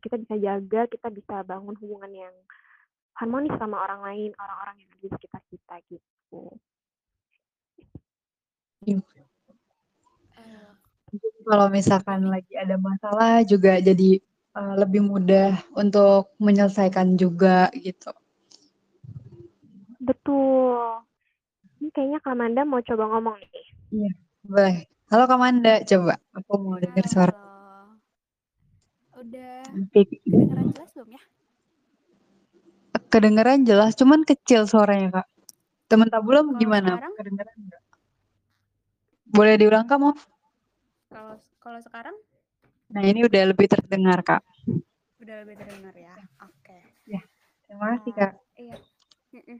[0.00, 2.34] kita bisa jaga, kita bisa bangun hubungan yang
[3.16, 6.42] harmonis sama orang lain, orang-orang yang ada di sekitar kita gitu.
[8.84, 9.00] Iya.
[11.46, 14.18] Kalau misalkan lagi ada masalah juga jadi,
[14.58, 18.10] uh, lebih mudah untuk menyelesaikan juga gitu.
[20.02, 21.06] Betul.
[21.80, 23.66] Ini kayaknya Kak Manda mau coba ngomong nih.
[23.94, 24.76] Iya, boleh.
[25.06, 27.45] Halo Kak Manda, coba aku mau dengar suara.
[29.16, 29.64] Udah
[30.28, 31.22] kedengeran jelas belum ya?
[33.12, 35.26] Kedengeran jelas, cuman kecil suaranya, Kak.
[35.86, 36.90] Temen tabulum Kalau gimana?
[36.96, 37.12] sekarang?
[37.16, 37.82] Kedengeran nggak?
[39.30, 40.18] Boleh diulang, Kak, maaf?
[41.12, 42.16] Kalau kalau sekarang
[42.86, 44.42] Nah, ini udah lebih terdengar, Kak.
[45.18, 46.14] udah lebih terdengar ya.
[46.44, 46.78] Oke.
[47.66, 48.32] Terima kasih, Eh, Kak.
[48.56, 48.76] Iya.
[49.34, 49.58] Mm-mm.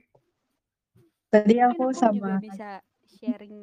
[1.27, 2.69] Tadi Mungkin aku aku sama juga bisa
[3.05, 3.57] sharing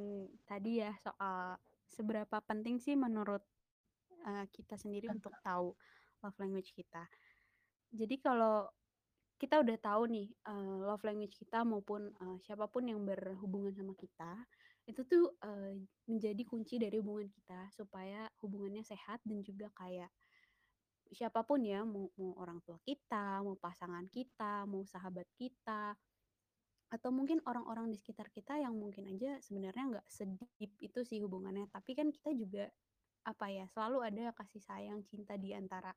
[0.45, 1.57] tadi ya soal
[1.89, 3.41] seberapa penting sih menurut
[4.25, 5.73] uh, kita sendiri untuk tahu
[6.25, 7.05] love language kita.
[7.95, 8.67] Jadi kalau
[9.39, 13.93] kita udah tahu nih uh, love language kita maupun uh, siapa pun yang berhubungan sama
[13.95, 14.33] kita,
[14.89, 15.73] itu tuh uh,
[16.09, 20.09] menjadi kunci dari hubungan kita supaya hubungannya sehat dan juga kayak
[21.13, 25.95] siapa pun ya mau, mau orang tua kita, mau pasangan kita, mau sahabat kita,
[26.95, 31.67] atau mungkin orang-orang di sekitar kita yang mungkin aja sebenarnya nggak sedip itu sih hubungannya
[31.75, 32.71] tapi kan kita juga
[33.25, 35.93] apa ya selalu ada kasih sayang cinta di antara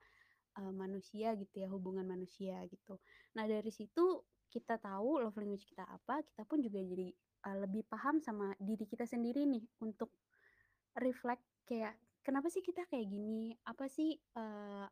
[0.59, 2.99] uh, manusia gitu ya hubungan manusia gitu
[3.35, 7.11] nah dari situ kita tahu love language kita apa kita pun juga jadi
[7.51, 10.09] uh, lebih paham sama diri kita sendiri nih untuk
[10.97, 14.87] reflect kayak kenapa sih kita kayak gini apa sih uh,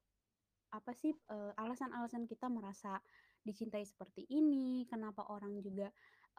[0.76, 3.00] apa sih uh, alasan-alasan kita merasa
[3.46, 5.88] dicintai seperti ini, kenapa orang juga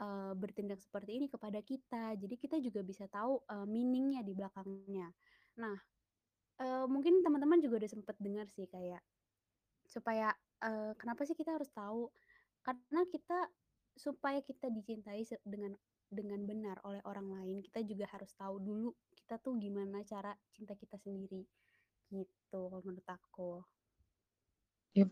[0.03, 2.19] uh, bertindak seperti ini kepada kita.
[2.19, 5.09] Jadi kita juga bisa tahu uh, meaningnya di belakangnya.
[5.57, 5.77] Nah,
[6.61, 9.01] uh, mungkin teman-teman juga udah sempet dengar sih kayak
[9.89, 10.33] supaya
[10.65, 12.13] uh, kenapa sih kita harus tahu?
[12.65, 13.49] Karena kita
[13.97, 15.73] supaya kita dicintai dengan
[16.07, 20.77] dengan benar oleh orang lain, kita juga harus tahu dulu kita tuh gimana cara cinta
[20.77, 21.43] kita sendiri.
[22.13, 23.65] Gitu menurut aku.
[24.97, 25.11] Yep.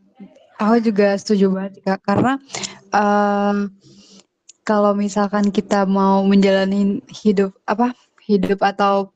[0.65, 2.41] Aku juga setuju banget Kak, karena
[2.89, 3.69] um,
[4.65, 7.93] kalau misalkan kita mau menjalani hidup apa
[8.25, 9.13] hidup atau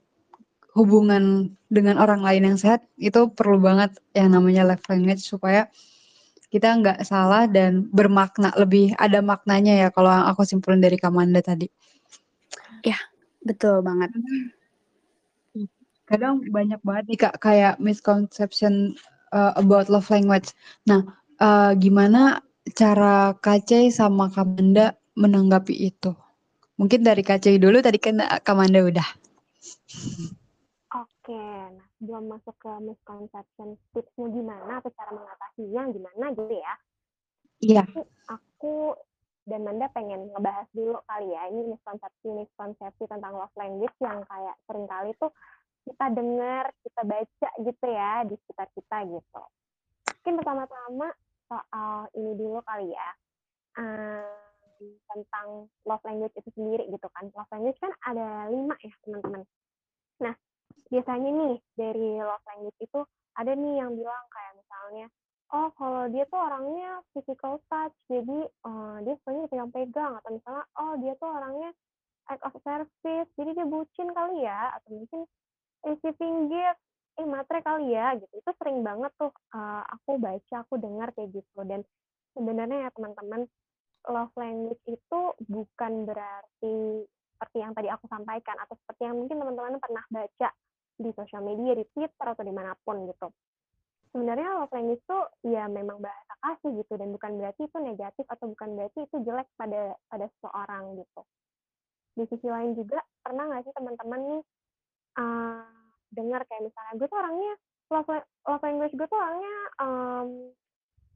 [0.78, 5.66] hubungan dengan orang lain yang sehat itu perlu banget yang namanya love language supaya
[6.48, 11.42] kita nggak salah dan bermakna lebih ada maknanya ya kalau yang aku simpulin dari Kamanda
[11.42, 11.66] tadi.
[12.86, 12.96] Ya
[13.42, 14.14] betul banget.
[16.08, 18.96] Kadang banyak banget nih kak kayak misconception
[19.34, 20.56] uh, about love language.
[20.88, 21.04] Nah,
[21.42, 22.40] uh, gimana
[22.72, 26.16] cara Kacey sama Kamanda menanggapi itu?
[26.80, 29.08] Mungkin dari Kacey dulu, tadi kan Kamanda udah.
[31.28, 31.44] Oke,
[31.76, 36.74] nah sebelum masuk ke misconception, tipsnya gimana atau cara mengatasinya gimana gitu ya?
[37.60, 37.84] Iya.
[38.32, 38.96] Aku
[39.44, 44.88] dan Manda pengen ngebahas dulu kali ya, ini miskonsepsi-miskonsepsi tentang love language yang kayak sering
[44.88, 45.28] kali tuh
[45.84, 49.42] kita dengar, kita baca gitu ya di sekitar kita gitu.
[50.08, 51.12] Mungkin pertama-tama
[51.44, 53.08] soal ini dulu kali ya,
[53.76, 57.28] um, tentang love language itu sendiri gitu kan.
[57.36, 59.44] Love language kan ada lima ya teman-teman.
[60.24, 60.32] Nah,
[60.88, 63.00] biasanya nih dari love language itu
[63.38, 65.06] ada nih yang bilang kayak misalnya,
[65.54, 70.92] oh kalau dia tuh orangnya physical touch, jadi uh, dia sukanya pegang-pegang, atau misalnya, oh
[70.98, 71.70] dia tuh orangnya
[72.28, 75.20] act of service, jadi dia bucin kali ya, atau mungkin
[75.86, 76.80] receiving gift,
[77.18, 78.32] eh matre kali ya gitu.
[78.34, 81.60] Itu sering banget tuh uh, aku baca, aku dengar kayak gitu.
[81.64, 81.86] Dan
[82.34, 83.46] sebenarnya ya teman-teman,
[84.08, 87.06] love language itu bukan berarti
[87.38, 90.48] seperti yang tadi aku sampaikan atau seperti yang mungkin teman-teman pernah baca
[90.98, 93.30] di sosial media, di Twitter atau di mana pun gitu.
[94.10, 95.18] Sebenarnya love language itu
[95.52, 99.48] ya memang bahasa kasih gitu dan bukan berarti itu negatif atau bukan berarti itu jelek
[99.54, 101.20] pada pada seseorang gitu.
[102.18, 104.42] Di sisi lain juga pernah nggak sih teman-teman nih
[105.22, 105.62] uh,
[106.12, 107.52] dengar kayak misalnya gue tuh orangnya
[107.92, 108.10] love,
[108.48, 110.28] love language gue tuh orangnya um,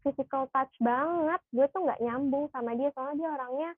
[0.02, 3.70] physical touch banget gue tuh nggak nyambung sama dia soalnya dia orangnya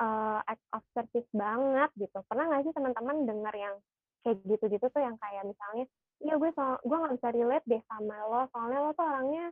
[0.00, 3.76] uh, act of service banget gitu pernah nggak sih teman-teman dengar yang
[4.24, 5.84] kayak gitu-gitu tuh yang kayak misalnya
[6.24, 9.44] iya gue so gue nggak bisa relate deh sama lo soalnya lo tuh orangnya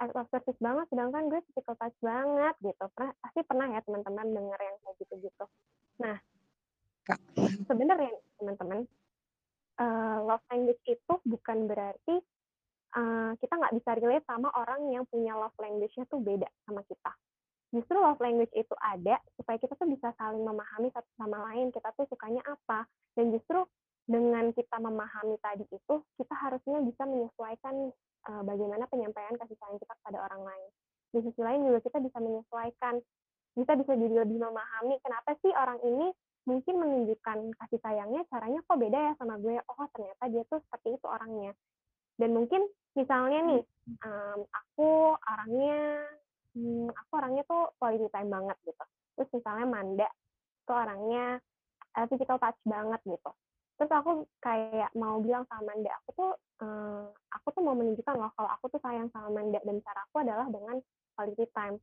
[0.00, 4.26] act of service banget sedangkan gue physical touch banget gitu pernah pasti pernah ya teman-teman
[4.32, 5.44] dengar yang kayak gitu-gitu
[6.00, 6.16] nah
[7.68, 8.10] sebenarnya
[8.40, 8.88] teman-teman
[9.78, 12.16] uh, love language itu bukan berarti
[12.94, 17.12] uh, kita nggak bisa relate sama orang yang punya love language-nya tuh beda sama kita.
[17.74, 21.90] Justru love language itu ada supaya kita tuh bisa saling memahami satu sama lain, kita
[21.98, 22.86] tuh sukanya apa.
[23.18, 23.66] Dan justru
[24.04, 27.88] dengan kita memahami tadi itu, kita harusnya bisa menyesuaikan
[28.28, 30.70] uh, bagaimana penyampaian kasih sayang kita kepada orang lain.
[31.14, 33.00] Di sisi lain juga kita bisa menyesuaikan,
[33.56, 36.12] kita bisa jadi lebih memahami kenapa sih orang ini
[36.44, 39.56] mungkin menunjukkan kasih sayangnya caranya kok beda ya sama gue.
[39.72, 41.52] Oh ternyata dia tuh seperti itu orangnya.
[42.20, 42.60] Dan mungkin
[42.92, 43.62] misalnya nih,
[44.04, 45.80] um, aku orangnya,
[46.52, 48.84] hmm, aku orangnya tuh quality time banget gitu.
[49.16, 50.08] Terus misalnya Manda
[50.68, 51.40] tuh orangnya
[51.96, 53.32] uh, physical touch banget gitu
[53.74, 56.32] terus aku kayak mau bilang sama Manda aku tuh
[56.62, 60.22] uh, aku tuh mau menunjukkan loh kalau aku tuh sayang sama Manda dan cara aku
[60.22, 60.78] adalah dengan
[61.18, 61.76] quality time.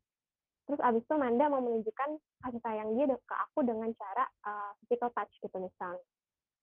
[0.67, 2.09] Terus abis itu Manda mau menunjukkan
[2.47, 6.03] kasih sayang dia ke aku dengan cara uh, physical touch gitu misalnya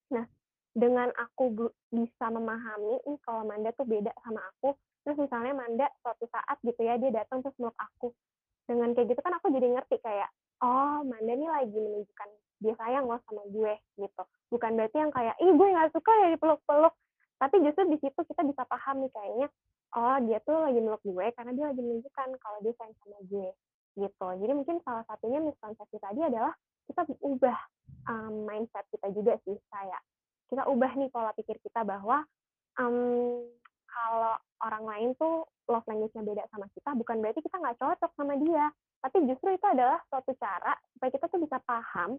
[0.08, 0.24] nah
[0.72, 1.52] dengan aku
[1.92, 4.72] bisa memahami nih kalau Manda tuh beda sama aku
[5.02, 8.12] terus misalnya Manda suatu saat gitu ya dia datang terus meluk aku.
[8.68, 10.28] Dengan kayak gitu kan aku jadi ngerti kayak
[10.60, 12.28] oh Manda nih lagi menunjukkan
[12.58, 14.22] dia sayang loh sama gue gitu.
[14.50, 16.94] Bukan berarti yang kayak ih gue nggak suka ya dipeluk-peluk.
[17.38, 19.48] Tapi justru di situ kita bisa paham nih kayaknya
[19.96, 23.50] oh dia tuh lagi meluk gue karena dia lagi menunjukkan kalau dia sayang sama gue
[23.98, 24.28] gitu.
[24.42, 26.52] Jadi mungkin salah satunya miskonsepsi tadi adalah
[26.90, 27.58] kita ubah
[28.08, 29.98] um, mindset kita juga sih saya
[30.48, 32.24] kita ubah nih pola pikir kita bahwa
[32.80, 33.44] um,
[33.88, 34.34] kalau
[34.64, 38.72] orang lain tuh love language-nya beda sama kita bukan berarti kita nggak cocok sama dia.
[38.98, 42.18] Tapi justru itu adalah suatu cara supaya kita tuh bisa paham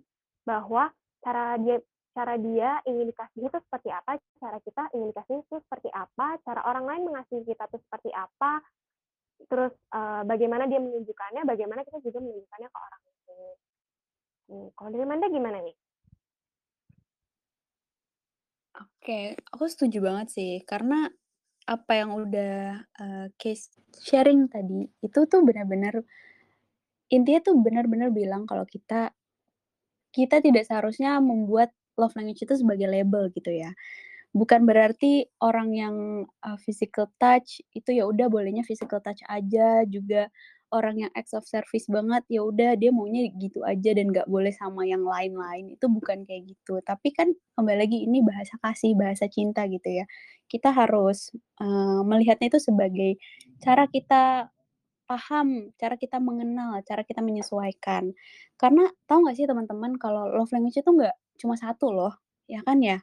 [0.49, 0.89] bahwa
[1.21, 1.77] cara dia
[2.17, 6.65] cara dia ingin dikasih itu seperti apa, cara kita ingin dikasih itu seperti apa, cara
[6.65, 8.65] orang lain mengasihi kita itu seperti apa,
[9.45, 13.55] terus uh, bagaimana dia menunjukkannya, bagaimana kita juga menunjukkannya ke orang lain.
[14.49, 15.77] Hmm, kalau dari Manda gimana nih?
[18.79, 21.07] Oke, aku setuju banget sih, karena
[21.69, 23.69] apa yang udah uh, case
[24.01, 26.01] sharing tadi itu tuh benar-benar
[27.13, 29.13] intinya tuh benar-benar bilang kalau kita
[30.09, 31.69] kita tidak seharusnya membuat
[31.99, 33.75] love language itu sebagai label gitu ya.
[34.29, 35.95] Bukan berarti orang yang
[36.45, 40.29] uh, physical touch itu ya udah bolehnya physical touch aja, juga
[40.69, 44.53] orang yang acts of service banget ya udah dia maunya gitu aja dan nggak boleh
[44.53, 45.73] sama yang lain-lain.
[45.73, 46.77] Itu bukan kayak gitu.
[46.85, 50.05] Tapi kan kembali lagi ini bahasa kasih bahasa cinta gitu ya.
[50.45, 53.17] Kita harus uh, melihatnya itu sebagai
[53.65, 54.53] cara kita
[55.09, 58.13] paham, cara kita mengenal, cara kita menyesuaikan.
[58.53, 62.13] Karena tahu nggak sih teman-teman kalau love language itu nggak cuma satu loh,
[62.45, 63.01] ya kan ya?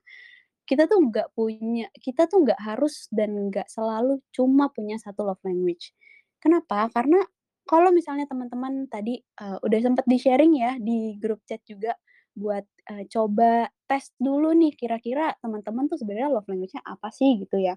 [0.62, 5.42] Kita tuh nggak punya, kita tuh nggak harus dan nggak selalu cuma punya satu love
[5.42, 5.90] language.
[6.38, 6.86] Kenapa?
[6.94, 7.18] Karena
[7.66, 11.98] kalau misalnya teman-teman tadi uh, udah sempat di-sharing ya di grup chat juga
[12.36, 12.62] buat
[12.94, 17.74] uh, coba tes dulu nih kira-kira teman-teman tuh sebenarnya love language-nya apa sih gitu ya.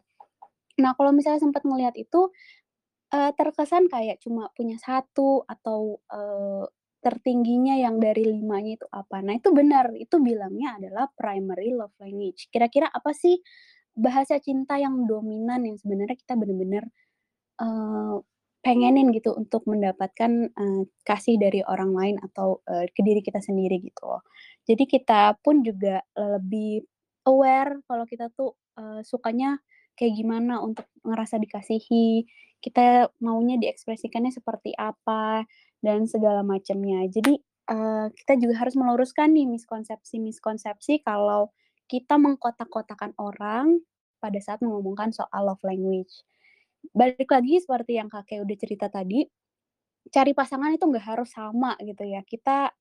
[0.79, 2.31] Nah, kalau misalnya sempat ngelihat itu
[3.13, 6.65] uh, terkesan kayak cuma punya satu atau, uh,
[6.99, 9.23] tertingginya yang dari limanya itu apa.
[9.23, 12.51] Nah itu benar, itu bilangnya adalah primary love language.
[12.51, 13.39] Kira-kira apa sih
[13.95, 16.83] bahasa cinta yang dominan yang sebenarnya kita benar-benar,
[17.63, 18.19] uh,
[18.59, 23.79] pengenin gitu untuk mendapatkan, uh, kasih dari orang lain atau, uh, ke diri kita sendiri
[23.79, 24.19] gitu.
[24.67, 26.83] Jadi kita pun juga lebih
[27.31, 29.55] aware kalau kita tuh, uh, sukanya
[29.95, 32.27] kayak gimana untuk ngerasa dikasihi,
[32.59, 35.47] kita maunya diekspresikannya seperti apa,
[35.79, 37.07] dan segala macamnya.
[37.07, 37.39] Jadi,
[37.71, 41.51] uh, kita juga harus meluruskan nih miskonsepsi-miskonsepsi kalau
[41.89, 43.81] kita mengkotak-kotakan orang
[44.19, 46.11] pada saat mengomongkan soal love language.
[46.91, 49.25] Balik lagi seperti yang Kakek udah cerita tadi,
[50.11, 52.21] cari pasangan itu nggak harus sama gitu ya.
[52.27, 52.71] Kita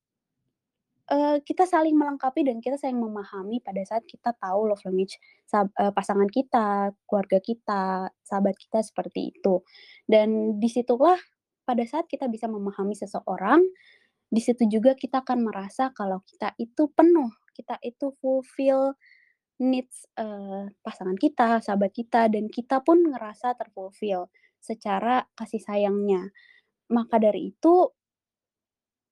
[1.09, 5.17] uh, kita saling melengkapi dan kita saling memahami pada saat kita tahu love language
[5.53, 9.65] uh, pasangan kita, keluarga kita, sahabat kita seperti itu.
[10.05, 11.17] Dan di situlah
[11.65, 13.61] pada saat kita bisa memahami seseorang,
[14.29, 18.93] di situ juga kita akan merasa kalau kita itu penuh, kita itu fulfill
[19.59, 26.31] needs uh, pasangan kita, sahabat kita, dan kita pun ngerasa terfulfill secara kasih sayangnya.
[26.89, 27.91] Maka dari itu,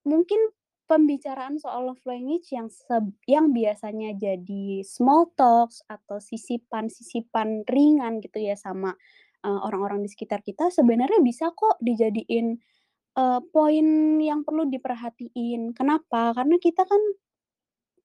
[0.07, 0.39] mungkin
[0.87, 8.39] pembicaraan soal love language yang seb yang biasanya jadi small talks atau sisipan-sisipan ringan gitu
[8.41, 8.95] ya sama,
[9.43, 12.57] uh, orang-orang di sekitar kita sebenarnya bisa kok dijadiin,
[13.19, 15.75] uh, poin yang perlu diperhatiin.
[15.75, 16.31] Kenapa?
[16.35, 17.01] Karena kita kan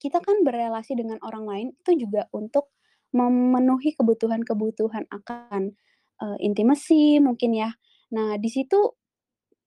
[0.03, 2.75] kita kan berelasi dengan orang lain itu juga untuk
[3.15, 5.77] memenuhi kebutuhan-kebutuhan akan,
[6.23, 7.71] uh, intimacy mungkin ya.
[8.15, 8.99] Nah di situ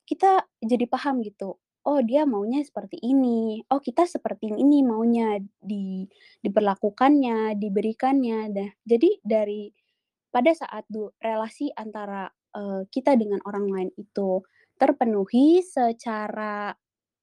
[0.06, 6.06] kita jadi paham gitu, oh dia maunya seperti ini, oh kita seperti ini maunya di
[6.42, 8.39] diperlakukannya, diberikannya.
[8.51, 9.70] Dah jadi dari
[10.34, 12.27] pada saat du relasi antara,
[12.58, 14.42] uh, kita dengan orang lain itu
[14.75, 16.75] terpenuhi secara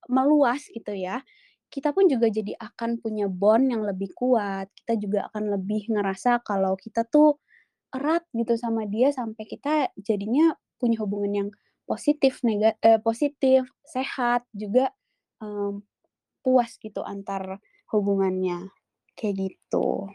[0.09, 1.21] meluas gitu ya,
[1.73, 6.45] kita pun juga jadi akan punya bond yang lebih kuat, kita juga akan lebih ngerasa
[6.45, 7.41] kalau kita tuh
[7.93, 11.49] erat gitu sama dia sampai kita jadinya punya hubungan yang
[11.87, 14.91] positif, nega eee, positif, sehat, juga,
[15.43, 15.83] mmm,
[16.43, 17.61] puas gitu antar
[17.93, 18.73] hubungannya,
[19.15, 20.11] kayak gitu.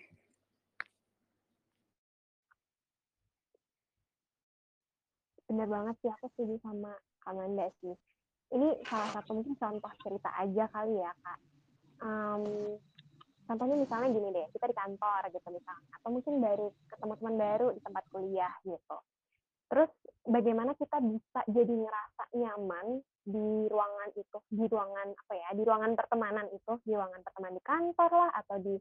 [5.47, 6.91] Bener banget sih, aku setuju sama
[7.23, 7.95] Kamanda sih.
[8.51, 11.39] Ini salah satu mungkin contoh cerita aja kali ya, Kak.
[12.03, 12.75] Um,
[13.47, 17.67] contohnya misalnya gini deh, kita di kantor gitu misalnya, atau mungkin baru ketemu teman baru
[17.75, 18.97] di tempat kuliah gitu.
[19.67, 19.91] Terus
[20.23, 25.91] bagaimana kita bisa jadi ngerasa nyaman di ruangan itu, di ruangan apa ya, di ruangan
[25.99, 28.75] pertemanan itu, di ruangan pertemanan di kantor lah atau di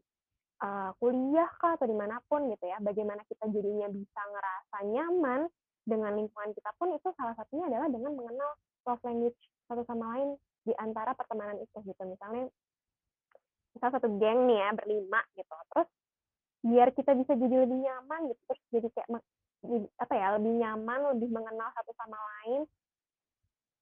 [0.62, 2.78] uh, kuliah kah atau di mana pun gitu ya.
[2.78, 5.40] Bagaimana kita jadinya bisa ngerasa nyaman
[5.86, 8.50] dengan lingkungan kita pun itu salah satunya adalah dengan mengenal
[8.86, 12.02] love language satu sama lain di antara pertemanan itu gitu.
[12.06, 12.46] Misalnya
[13.74, 15.54] misal satu geng nih ya berlima gitu.
[15.74, 15.88] Terus
[16.66, 19.08] biar kita bisa jadi lebih nyaman gitu terus jadi kayak
[19.98, 22.62] apa ya lebih nyaman lebih mengenal satu sama lain.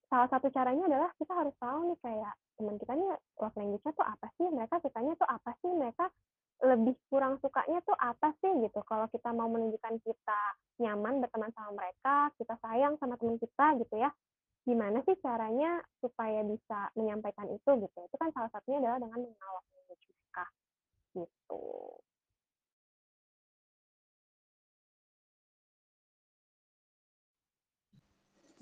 [0.09, 3.09] Salah satu caranya adalah kita harus tahu nih kayak teman kita nih
[3.43, 6.05] love language-nya tuh apa sih mereka sukanya tuh apa sih mereka
[6.63, 8.81] lebih kurang sukanya tuh apa sih gitu.
[8.87, 10.43] Kalau kita mau menunjukkan kita
[10.81, 14.11] nyaman berteman sama mereka kita sayang sama teman kita gitu ya.
[14.65, 17.99] Gimana sih caranya supaya bisa menyampaikan itu gitu.
[18.07, 20.45] Itu kan salah satunya adalah dengan mengenal language mereka
[21.15, 21.65] gitu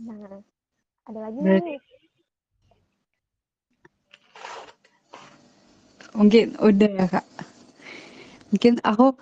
[0.03, 0.43] nah
[1.09, 1.79] ada lagi nih
[6.13, 7.27] mungkin udah ya kak
[8.53, 9.17] Mungkin aku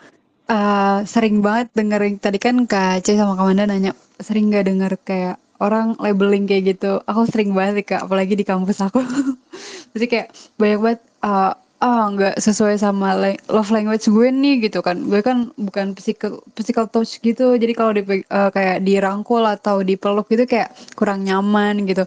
[0.51, 4.93] uh, sering banget dengerin tadi kan Kak C sama Kak Manda nanya sering nggak denger
[5.07, 6.99] kayak orang labeling kayak gitu.
[7.07, 8.99] Aku sering banget sih Kak, apalagi di kampus aku.
[9.95, 13.17] Jadi kayak banyak banget uh, ah nggak sesuai sama
[13.49, 15.01] love language gue nih gitu kan.
[15.09, 17.57] Gue kan bukan physical physical touch gitu.
[17.57, 22.05] Jadi kalau di uh, kayak dirangkul atau dipeluk gitu kayak kurang nyaman gitu.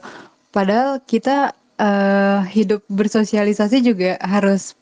[0.53, 4.77] Padahal kita uh, hidup bersosialisasi juga harus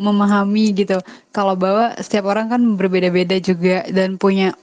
[0.00, 0.96] memahami gitu.
[1.36, 4.56] Kalau bahwa setiap orang kan berbeda-beda juga dan punya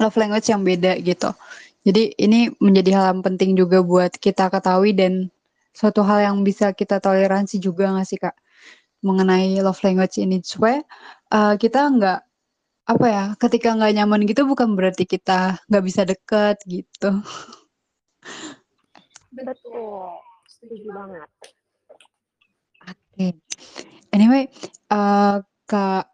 [0.00, 1.36] love language yang beda gitu.
[1.84, 5.28] Jadi ini menjadi hal yang penting juga buat kita ketahui dan
[5.76, 8.32] suatu hal yang bisa kita toleransi juga nggak sih kak
[9.04, 10.80] mengenai love language ini supaya
[11.32, 12.20] uh, kita nggak
[12.86, 17.10] apa ya ketika nggak nyaman gitu bukan berarti kita nggak bisa deket gitu.
[19.34, 20.16] Betul,
[20.48, 21.28] setuju banget.
[22.86, 22.94] Oke.
[23.12, 23.32] Okay.
[24.14, 24.48] Anyway,
[24.88, 26.08] uh, Kak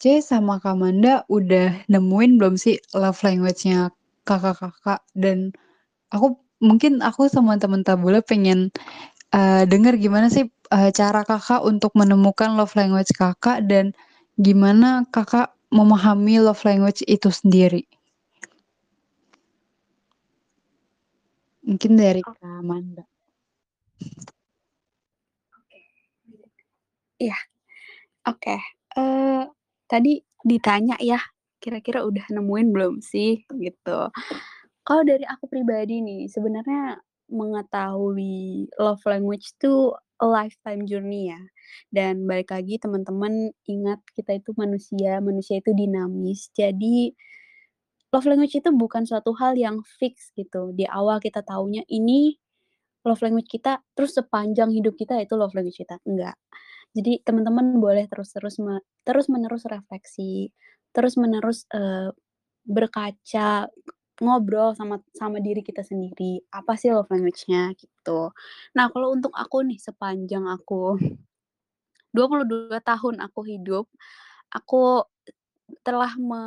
[0.00, 3.92] C sama Kak Manda udah nemuin belum sih love language-nya
[4.24, 5.02] kakak-kakak?
[5.12, 5.52] Dan
[6.14, 8.72] aku mungkin aku sama temen Tabula pengen
[9.34, 13.90] uh, denger gimana sih uh, cara kakak untuk menemukan love language kakak dan
[14.38, 17.82] gimana kakak memahami love language itu sendiri.
[21.66, 23.02] Mungkin dari Kak Manda.
[27.18, 27.38] Iya.
[28.24, 28.56] Oke,
[28.96, 29.44] uh,
[29.84, 31.20] tadi ditanya ya,
[31.60, 34.08] kira-kira udah nemuin belum sih, gitu.
[34.84, 37.00] Kalau dari aku pribadi nih, sebenarnya
[37.34, 39.90] mengetahui love language itu
[40.22, 41.40] lifetime journey ya.
[41.90, 46.48] Dan balik lagi teman-teman ingat kita itu manusia, manusia itu dinamis.
[46.54, 47.12] Jadi
[48.14, 50.70] love language itu bukan suatu hal yang fix gitu.
[50.72, 52.38] Di awal kita taunya ini
[53.04, 56.38] love language kita, terus sepanjang hidup kita itu love language kita, enggak.
[56.94, 60.54] Jadi teman-teman boleh terus-terus me terus-menerus refleksi,
[60.94, 62.14] terus-menerus, uh,
[62.64, 63.68] berkaca,
[64.22, 68.30] ngobrol sama sama diri kita sendiri, apa sih love language-nya, gitu.
[68.78, 70.98] Nah, kalau untuk aku nih, sepanjang aku
[72.16, 73.86] 22 tahun aku hidup,
[74.54, 75.04] aku
[75.86, 76.42] telah me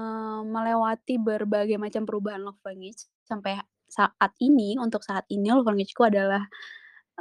[0.48, 3.60] melewati berbagai macam perubahan love language, sampai
[3.90, 6.46] saat ini, untuk saat ini love language-ku adalah,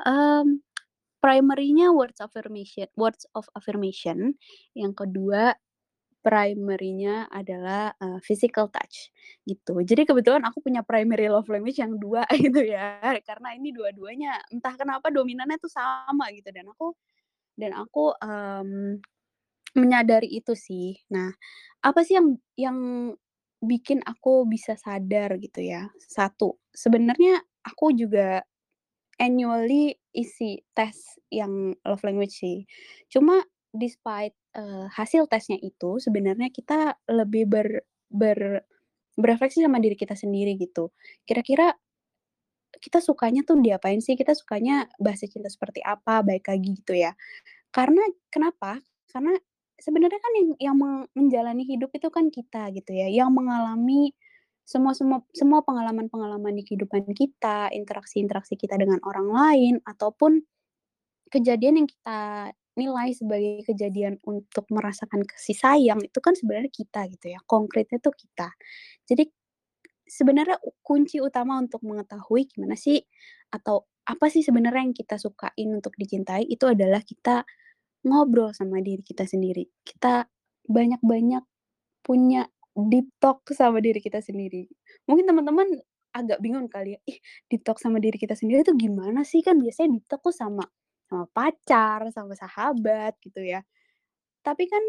[0.07, 0.61] um,
[1.23, 4.37] primary-nya words affirmation words of affirmation,
[4.79, 5.57] yang kedua
[6.27, 9.15] primary-nya adalah, uh, physical touch,
[9.47, 9.79] gitu.
[9.87, 14.75] Jadi kebetulan aku punya primary love language yang dua gitu ya, karena ini dua-duanya entah
[14.75, 16.99] kenapa dominannya tuh sama gitu dan aku
[17.55, 18.99] dan aku, um,
[19.77, 20.97] menyadari itu sih.
[21.13, 21.31] Nah,
[21.85, 22.79] apa sih yang yang
[23.61, 25.93] bikin aku bisa sadar gitu ya?
[26.01, 28.41] Satu, sebenarnya aku juga
[29.21, 32.65] annually isi tes yang love language sih.
[33.13, 33.45] Cuma
[33.77, 37.69] despite, uh, hasil tesnya itu sebenarnya kita lebih ber
[38.09, 38.65] ber
[39.17, 40.93] berefleksi sama diri kita sendiri gitu.
[41.25, 41.73] Kira-kira
[42.77, 44.17] kita sukanya tuh diapain sih?
[44.17, 46.21] Kita sukanya bahasa cinta seperti apa?
[46.21, 47.17] Baik lagi gitu ya.
[47.73, 48.81] Karena kenapa?
[49.09, 49.33] Karena
[49.81, 50.77] sebenarnya kan yang yang
[51.13, 54.13] menjalani hidup itu kan kita gitu ya, yang mengalami
[54.67, 60.43] semua semua semua pengalaman-pengalaman di kehidupan kita, interaksi-interaksi kita dengan orang lain, ataupun
[61.31, 67.33] kejadian yang kita nilai sebagai kejadian untuk merasakan kasih sayang, itu kan sebenarnya kita gitu
[67.33, 68.53] ya, konkretnya tuh kita.
[69.09, 69.29] Jadi
[70.07, 70.57] sebenarnya
[70.87, 73.03] kunci utama untuk mengetahui gimana sih
[73.51, 77.43] atau apa sih sebenarnya yang kita sukain untuk dicintai itu adalah kita
[78.07, 79.67] ngobrol sama diri kita sendiri.
[79.83, 80.27] Kita
[80.71, 81.43] banyak-banyak
[82.07, 84.69] punya deep talk sama diri kita sendiri.
[85.11, 85.69] Mungkin teman-teman
[86.15, 87.19] agak bingung kali ya, ih
[87.51, 89.43] deep talk sama diri kita sendiri itu gimana sih?
[89.43, 90.65] Kan biasanya deep talk tuh sama
[91.07, 93.63] sama pacar, sama sahabat gitu ya.
[94.43, 94.83] Tapi kan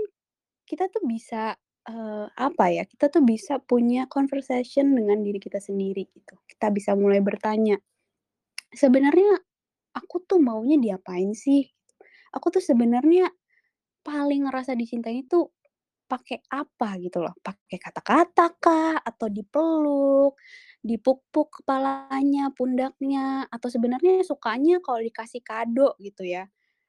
[0.68, 1.56] kita tuh bisa
[1.90, 2.84] uh, apa ya?
[2.86, 6.36] Kita tuh bisa punya conversation dengan diri kita sendiri gitu.
[6.46, 7.78] Kita bisa mulai bertanya,
[8.74, 9.40] sebenarnya
[9.96, 11.66] aku tuh maunya diapain sih?
[12.36, 13.32] Aku tuh sebenarnya
[14.06, 15.50] paling ngerasa dicintai itu
[16.08, 20.40] pakai apa gitu loh, pakai kata-kata kah, atau dipeluk,
[20.84, 26.48] dipuk-puk kepalanya, pundaknya, atau sebenarnya sukanya kalau dikasih kado gitu ya.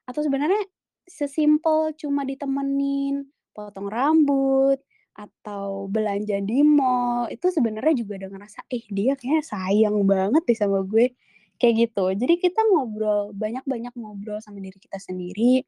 [0.08, 0.62] Atau sebenarnya
[1.08, 4.78] sesimpel cuma ditemenin, potong rambut,
[5.18, 10.54] atau belanja di mall, itu sebenarnya juga udah ngerasa, "Eh, dia kayaknya sayang banget deh
[10.58, 11.10] sama gue."
[11.58, 12.04] Kayak gitu.
[12.14, 15.66] Jadi kita ngobrol, banyak-banyak ngobrol sama diri kita sendiri.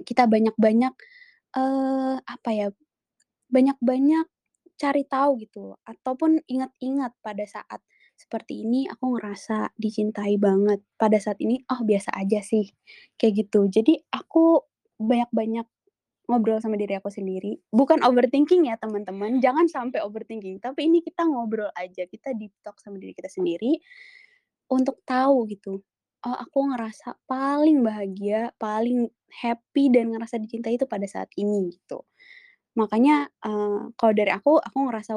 [0.00, 0.94] Kita banyak-banyak,
[1.56, 2.68] uh, apa ya,
[3.52, 4.26] banyak-banyak
[4.80, 7.80] cari tahu gitu, ataupun ingat-ingat pada saat
[8.18, 10.82] seperti ini aku ngerasa dicintai banget.
[10.98, 12.70] Pada saat ini, oh biasa aja sih,
[13.18, 13.66] kayak gitu.
[13.70, 14.62] Jadi aku
[14.98, 15.66] banyak-banyak
[16.30, 17.58] ngobrol sama diri aku sendiri.
[17.74, 22.78] Bukan overthinking ya teman-teman, jangan sampai overthinking, tapi ini kita ngobrol aja, kita deep talk
[22.78, 23.78] sama diri kita sendiri,
[24.72, 25.84] untuk tahu gitu,
[26.22, 32.06] oh aku ngerasa paling bahagia, paling happy dan ngerasa dicintai itu pada saat ini gitu.
[32.78, 35.12] Makanya, uh, kalau dari aku, aku ngerasa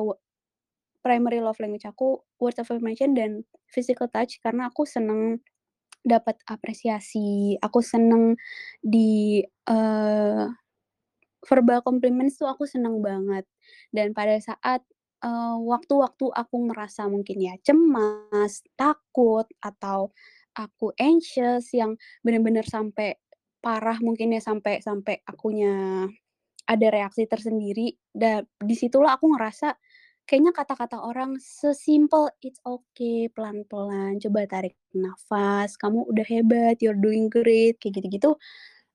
[1.06, 5.40] primary love language aku words of affirmation dan physical touch karena aku seneng
[6.06, 8.38] dapat apresiasi, aku seneng
[8.82, 10.50] di, uh,
[11.46, 13.46] verbal compliments tuh aku seneng banget.
[13.94, 14.82] Dan pada saat
[15.26, 20.14] uh, waktu-waktu aku merasa mungkin ya cemas, takut, atau
[20.56, 23.20] aku anxious yang benar-benar sampai
[23.60, 26.06] parah mungkin ya sampai sampai akunya
[26.66, 29.78] ada reaksi tersendiri dan di situlah aku ngerasa
[30.26, 37.30] kayaknya kata-kata orang sesimpel it's okay pelan-pelan coba tarik nafas kamu udah hebat you're doing
[37.30, 38.34] great kayak gitu-gitu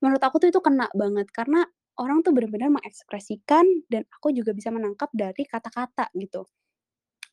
[0.02, 1.62] menurut aku tuh itu kena banget karena
[2.00, 6.48] orang tuh benar-benar mengekspresikan dan aku juga bisa menangkap dari kata-kata gitu.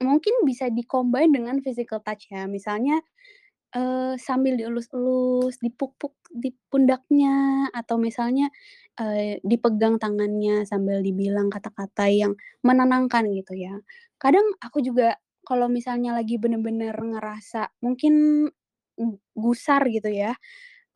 [0.04, 3.02] Mungkin bisa di-combine dengan physical touch ya, misalnya,
[3.76, 8.48] uh, sambil dielus-elus, dipuk-puk di pundaknya, atau misalnya,
[9.02, 13.76] uh, dipegang tangannya sambil dibilang kata-kata yang menenangkan gitu ya.
[14.22, 18.48] Kadang aku juga kalau misalnya lagi bener-bener ngerasa mungkin
[19.38, 20.36] gusar gitu ya,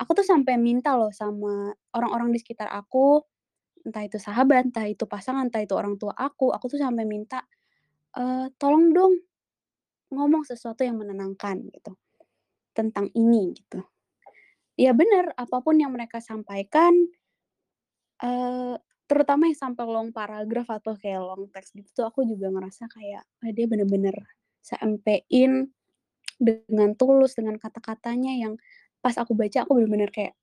[0.01, 3.21] aku tuh sampai minta loh sama orang-orang di sekitar aku
[3.88, 7.41] entah itu sahabat, entah itu pasangan, entah itu orang tua aku, aku tuh sampai minta,
[8.17, 9.13] eee, "Tolong dong
[10.13, 11.95] ngomong sesuatu yang menenangkan," gitu,
[12.77, 13.84] "tentang ini," gitu.
[14.79, 16.93] Ya bener, apa pun yang mereka sampaikan,
[18.23, 18.75] eee,
[19.10, 23.23] terutama yang sampai long paragraf atau kayak long text gitu tuh aku juga ngerasa kayak,
[23.43, 24.15] ah, dia bener-bener
[24.63, 25.67] sampein
[26.41, 28.53] dengan tulus, dengan kata-katanya yang
[29.03, 30.34] pas aku baca aku bener-bener kayak,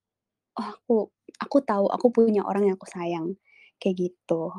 [0.58, 0.96] "Oh aku
[1.44, 3.36] aku tahu aku punya orang yang aku sayang,
[3.82, 4.52] kayak gitu.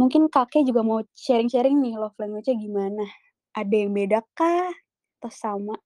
[0.00, 3.04] Mungkin Kakek juga mau sharing-sharing nih love language-nya gimana?
[3.56, 4.72] Ada yang beda kah?
[5.20, 5.76] Atau sama?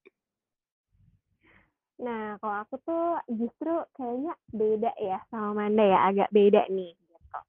[2.01, 7.39] Nah, kalau aku tuh justru kayaknya beda ya sama Manda ya, agak beda nih gitu.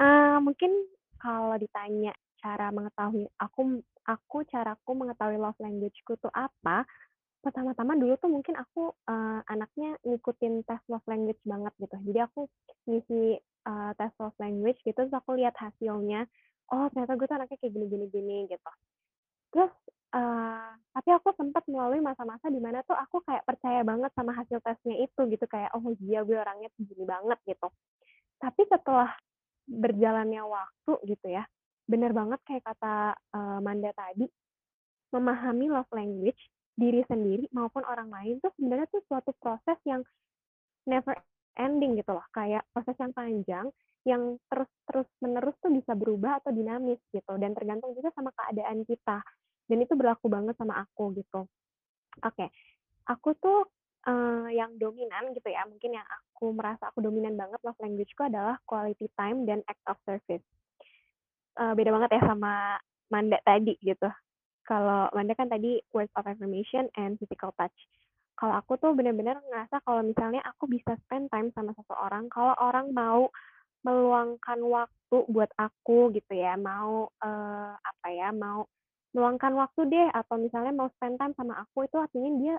[0.00, 0.72] Uh, mungkin
[1.20, 6.88] kalau ditanya cara mengetahui aku aku caraku mengetahui love language-ku tuh apa,
[7.42, 11.96] pertama-tama dulu tuh mungkin aku, uh, anaknya ngikutin tes love language banget gitu.
[12.10, 12.40] Jadi aku
[12.86, 13.36] ngisi,
[13.66, 16.24] uh, tes love language gitu, terus aku lihat hasilnya,
[16.70, 18.72] oh ternyata gue tuh anaknya kayak gini gini gini, gitu.
[19.52, 19.74] Terus,
[20.94, 24.96] tapi aku sempat melalui masa-masa di mana tuh aku kayak percaya banget sama hasil tesnya
[25.04, 27.68] itu gitu, kayak, "Oh iya gue orangnya gini banget," gitu.
[28.40, 29.10] Tapi setelah
[29.68, 31.44] berjalannya waktu gitu ya,
[31.90, 34.26] bener banget kayak kata, uh, Manda tadi,
[35.14, 36.40] memahami love language
[36.76, 40.02] diri sendiri maupun orang lain tuh sebenarnya tuh suatu proses yang
[40.86, 41.14] never
[41.58, 43.66] ending gitu loh, kayak proses yang panjang
[44.06, 49.18] yang terus-terus menerus tuh bisa berubah atau dinamis gitu dan tergantung juga sama keadaan kita.
[49.66, 51.50] Dan itu berlaku banget sama aku gitu.
[52.22, 52.48] Oke,
[53.06, 53.66] aku tuh
[54.06, 58.56] uh, yang dominan gitu ya, mungkin yang aku merasa aku dominan banget love language-ku adalah
[58.64, 60.44] quality time dan act of service.
[61.56, 62.78] Uh, beda banget ya sama
[63.10, 64.10] Manda tadi gitu.
[64.66, 67.74] Kalau Manda kan tadi words of affirmation and physical touch.
[68.36, 72.92] Kalau aku tuh bener-bener ngerasa kalau misalnya aku bisa spend time sama seseorang, kalau orang
[72.92, 73.32] mau
[73.80, 78.68] meluangkan waktu buat aku gitu ya, mau uh, apa ya, mau
[79.16, 82.56] meluangkan waktu deh atau misalnya mau spend time sama aku itu artinya dia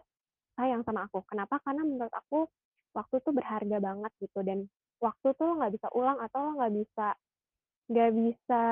[0.57, 1.21] sayang sama aku.
[1.29, 1.61] Kenapa?
[1.61, 2.49] Karena menurut aku
[2.97, 4.65] waktu tuh berharga banget gitu dan
[4.97, 7.07] waktu tuh nggak bisa ulang atau lo nggak bisa
[7.93, 8.63] nggak bisa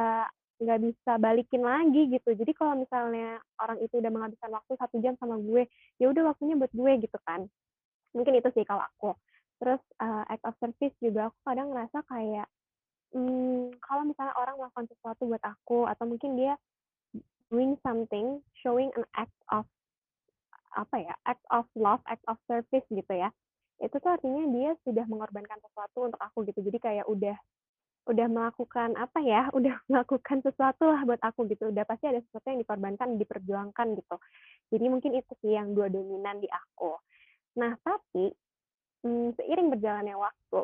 [0.55, 2.33] nggak bisa balikin lagi gitu.
[2.33, 5.69] Jadi kalau misalnya orang itu udah menghabiskan waktu satu jam sama gue,
[6.01, 7.45] ya udah waktunya buat gue gitu kan.
[8.17, 9.13] Mungkin itu sih kalau aku.
[9.61, 12.47] Terus uh, act of service juga aku kadang ngerasa kayak
[13.13, 16.55] hmm, kalau misalnya orang melakukan sesuatu buat aku atau mungkin dia
[17.49, 19.65] doing something, showing an act of
[20.75, 23.31] apa ya act of love, act of service gitu ya.
[23.79, 26.59] Itu tuh artinya dia sudah mengorbankan sesuatu untuk aku gitu.
[26.63, 27.35] Jadi kayak udah
[28.05, 31.71] udah melakukan apa ya, udah melakukan sesuatu lah buat aku gitu.
[31.71, 34.15] Udah pasti ada sesuatu yang dikorbankan, diperjuangkan gitu.
[34.75, 36.97] Jadi mungkin itu sih yang dua dominan di aku.
[37.61, 38.35] Nah tapi
[39.05, 40.59] hmm, seiring berjalannya waktu,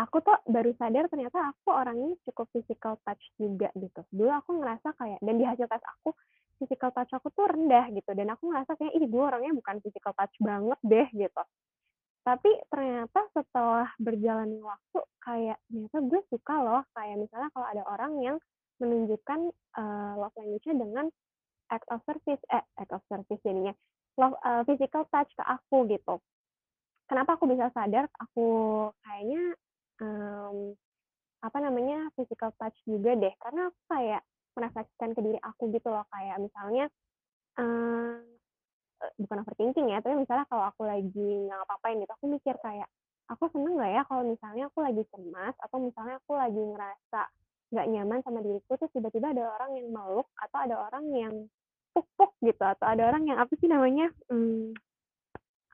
[0.00, 4.00] aku tuh baru sadar ternyata aku orangnya cukup physical touch juga gitu.
[4.08, 6.16] Dulu aku ngerasa kayak dan di hasil tes aku
[6.56, 8.10] physical touch aku tuh rendah gitu.
[8.16, 11.42] Dan aku ngerasa kayak ih gue orangnya bukan physical touch banget deh gitu.
[12.20, 16.82] Tapi ternyata setelah berjalannya waktu kayak ternyata gue suka loh.
[16.96, 18.36] Kayak misalnya kalau ada orang yang
[18.80, 19.40] menunjukkan
[19.76, 21.06] uh, love language-nya dengan
[21.68, 23.76] act of service eh act of service jadinya
[24.16, 26.16] love uh, physical touch ke aku gitu.
[27.04, 28.06] Kenapa aku bisa sadar?
[28.22, 28.46] Aku
[29.02, 29.58] kayaknya
[30.00, 30.74] um,
[31.40, 33.34] apa namanya physical touch juga deh.
[33.40, 34.22] Karena aku kayak
[34.58, 36.90] merefleksikan ke diri aku gitu loh kayak misalnya
[37.56, 38.18] uh,
[39.16, 42.88] bukan overthinking ya tapi misalnya kalau aku lagi nggak ngapa-ngapain gitu aku mikir kayak
[43.32, 47.20] aku seneng nggak ya kalau misalnya aku lagi cemas atau misalnya aku lagi ngerasa
[47.70, 51.34] nggak nyaman sama diriku terus tiba-tiba ada orang yang meluk atau ada orang yang
[51.94, 54.74] puk-puk gitu atau ada orang yang apa sih namanya hmm,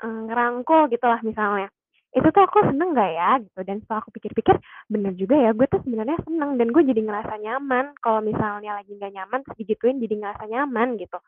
[0.05, 1.73] ngerangkul gitu lah misalnya
[2.17, 3.31] itu tuh aku seneng gak ya?
[3.45, 3.61] Gitu.
[3.69, 4.57] Dan setelah aku pikir-pikir
[4.89, 7.93] bener juga ya gue tuh sebenarnya seneng dan gue jadi ngerasa nyaman.
[8.01, 11.19] Kalau misalnya lagi nggak nyaman terus digituin jadi ngerasa nyaman gitu.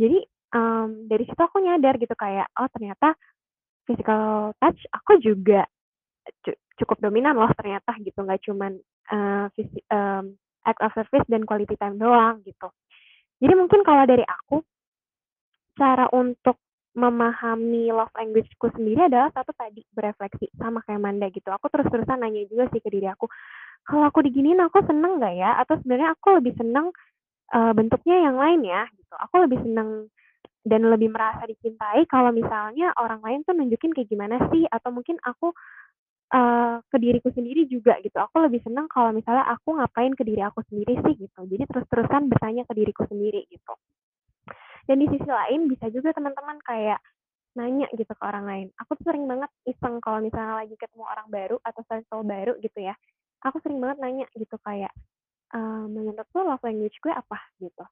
[0.00, 0.18] Jadi
[0.56, 3.12] um, dari situ aku nyadar gitu kayak oh ternyata
[3.84, 5.68] physical touch aku juga
[6.80, 8.24] cukup dominan loh ternyata gitu.
[8.24, 8.72] Nggak cuman
[9.12, 9.46] uh,
[9.92, 10.24] um,
[10.64, 12.72] act of service dan quality time doang gitu.
[13.44, 14.64] Jadi mungkin kalau dari aku
[15.76, 16.56] cara untuk
[16.94, 21.50] memahami love language-ku sendiri adalah satu tadi berefleksi sama kayak Manda gitu.
[21.50, 23.26] Aku terus-terusan nanya juga sih ke diri aku,
[23.82, 25.58] kalau aku diginiin aku seneng nggak ya?
[25.58, 26.94] Atau sebenarnya aku lebih seneng
[27.50, 29.14] uh, bentuknya yang lain ya gitu.
[29.18, 30.08] Aku lebih seneng
[30.64, 35.20] dan lebih merasa dicintai kalau misalnya orang lain tuh nunjukin kayak gimana sih atau mungkin
[35.20, 35.52] aku
[36.32, 38.16] uh, ke diriku sendiri juga gitu.
[38.16, 41.40] Aku lebih seneng kalau misalnya aku ngapain ke diri aku sendiri sih gitu.
[41.44, 43.74] Jadi terus-terusan bertanya ke diriku sendiri gitu.
[44.84, 47.00] Dan di sisi lain bisa juga teman-teman kayak
[47.54, 48.66] nanya gitu ke orang lain.
[48.82, 52.78] Aku tuh sering banget iseng kalau misalnya lagi ketemu orang baru atau circle baru gitu
[52.82, 52.94] ya.
[53.46, 54.90] Aku sering banget nanya gitu kayak,
[55.54, 57.84] ehm, menurut lo love language gue apa gitu.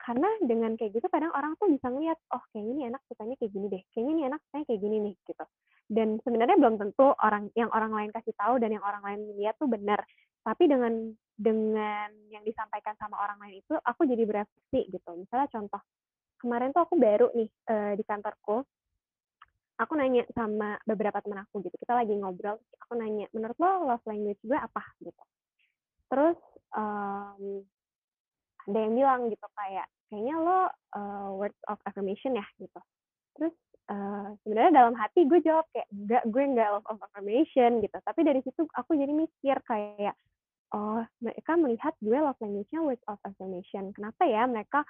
[0.00, 3.52] Karena dengan kayak gitu kadang orang tuh bisa ngeliat, oh kayaknya ini anak sukanya kayak
[3.56, 5.44] gini deh, kayaknya ini anak sukanya kayak gini nih gitu.
[5.88, 9.56] Dan sebenarnya belum tentu orang yang orang lain kasih tahu dan yang orang lain lihat
[9.60, 10.00] tuh benar.
[10.44, 10.92] Tapi dengan
[11.34, 15.10] dengan yang disampaikan sama orang lain itu aku jadi berefleksi gitu.
[15.18, 15.80] Misalnya contoh
[16.44, 18.60] kemarin tuh aku baru nih uh, di kantorku.
[19.80, 24.04] Aku nanya sama beberapa teman aku gitu kita lagi ngobrol aku nanya menurut lo love
[24.04, 24.84] language gue apa?
[25.00, 25.22] Gitu.
[26.12, 26.38] Terus
[26.76, 27.64] um,
[28.68, 30.60] ada yang bilang gitu kayak kayaknya lo
[30.94, 32.80] uh, words of affirmation ya gitu.
[33.34, 33.54] Terus
[33.90, 37.96] uh, sebenarnya dalam hati gue jawab kayak enggak gue enggak love of affirmation gitu.
[37.98, 40.14] Tapi dari situ aku jadi mikir kayak
[40.76, 43.90] oh mereka melihat gue love language-nya words of affirmation.
[43.96, 44.84] Kenapa ya mereka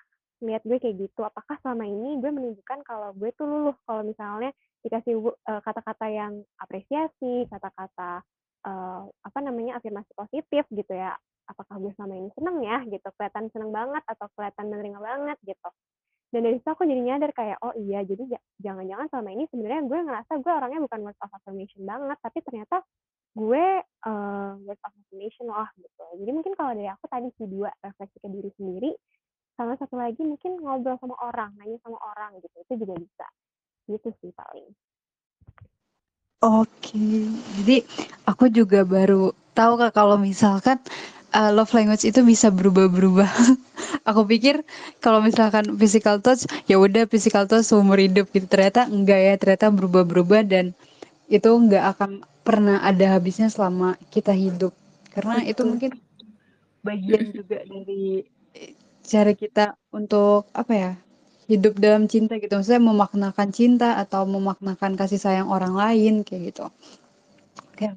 [0.44, 3.76] lihat gue kayak gitu apakah selama ini gue menunjukkan kalau gue tuh luluh?
[3.88, 4.52] Kalau misalnya
[4.84, 8.20] dikasih uh, kata-kata yang apresiasi kata-kata
[8.68, 11.16] uh, apa namanya afirmasi positif gitu ya
[11.48, 15.68] apakah gue selama ini seneng ya gitu kelihatan seneng banget atau kelihatan menerima banget gitu.
[16.32, 18.26] Dan dari situ aku jadi nyadar kayak oh iya jadi
[18.58, 22.76] jangan-jangan selama ini sebenarnya gue ngerasa gue orangnya bukan words of affirmation banget tapi ternyata
[23.34, 23.64] gue
[24.06, 26.04] uh, words of affirmation loh gitu.
[26.24, 28.90] Jadi mungkin kalau dari aku tadi sih dua refleksi ke diri sendiri
[29.54, 33.26] sama satu lagi mungkin ngobrol sama orang nanya sama orang gitu itu juga bisa
[33.90, 34.66] gitu sih paling
[36.42, 37.06] oke
[37.62, 37.76] jadi
[38.26, 40.82] aku juga baru tahu kak kalau misalkan
[41.30, 43.30] uh, love language itu bisa berubah-berubah
[44.04, 44.60] Aku pikir
[45.00, 48.44] kalau misalkan physical touch, ya udah physical touch seumur hidup gitu.
[48.44, 50.76] Ternyata enggak ya, ternyata berubah-berubah dan
[51.32, 54.76] itu enggak akan pernah ada habisnya selama kita hidup.
[55.08, 55.96] Karena itu mungkin
[56.84, 58.28] bagian juga dari
[59.04, 60.92] cara kita untuk apa ya?
[61.44, 62.56] Hidup dalam cinta gitu.
[62.56, 66.66] Maksudnya memaknakan cinta atau memaknakan kasih sayang orang lain kayak gitu.
[67.68, 67.92] Oke.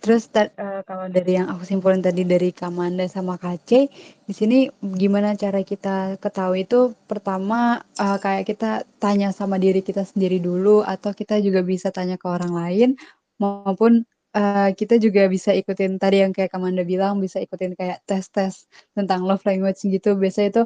[0.00, 3.92] Terus uh, kalau dari yang aku simpulin tadi dari Kamanda sama Kace,
[4.24, 10.08] di sini gimana cara kita ketahui itu pertama uh, kayak kita tanya sama diri kita
[10.08, 12.88] sendiri dulu atau kita juga bisa tanya ke orang lain
[13.36, 18.66] maupun uh, kita juga bisa ikutin tadi yang kayak Kamanda bilang bisa ikutin kayak tes-tes
[18.94, 20.14] tentang love language gitu.
[20.14, 20.62] Biasa itu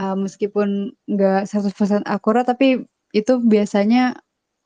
[0.00, 4.20] uh, meskipun nggak 100% akurat tapi itu biasanya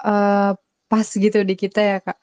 [0.05, 0.53] uh,
[0.87, 2.19] pas gitu di kita ya Kak.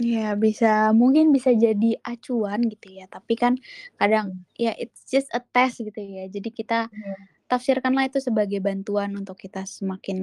[0.00, 3.54] Ya bisa mungkin bisa jadi acuan gitu ya, tapi kan
[4.00, 6.26] kadang ya it's just a test gitu ya.
[6.26, 7.18] Jadi kita yeah.
[7.46, 10.18] tafsirkanlah itu sebagai bantuan untuk kita semakin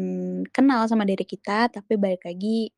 [0.51, 2.73] kenal sama diri kita, tapi balik lagi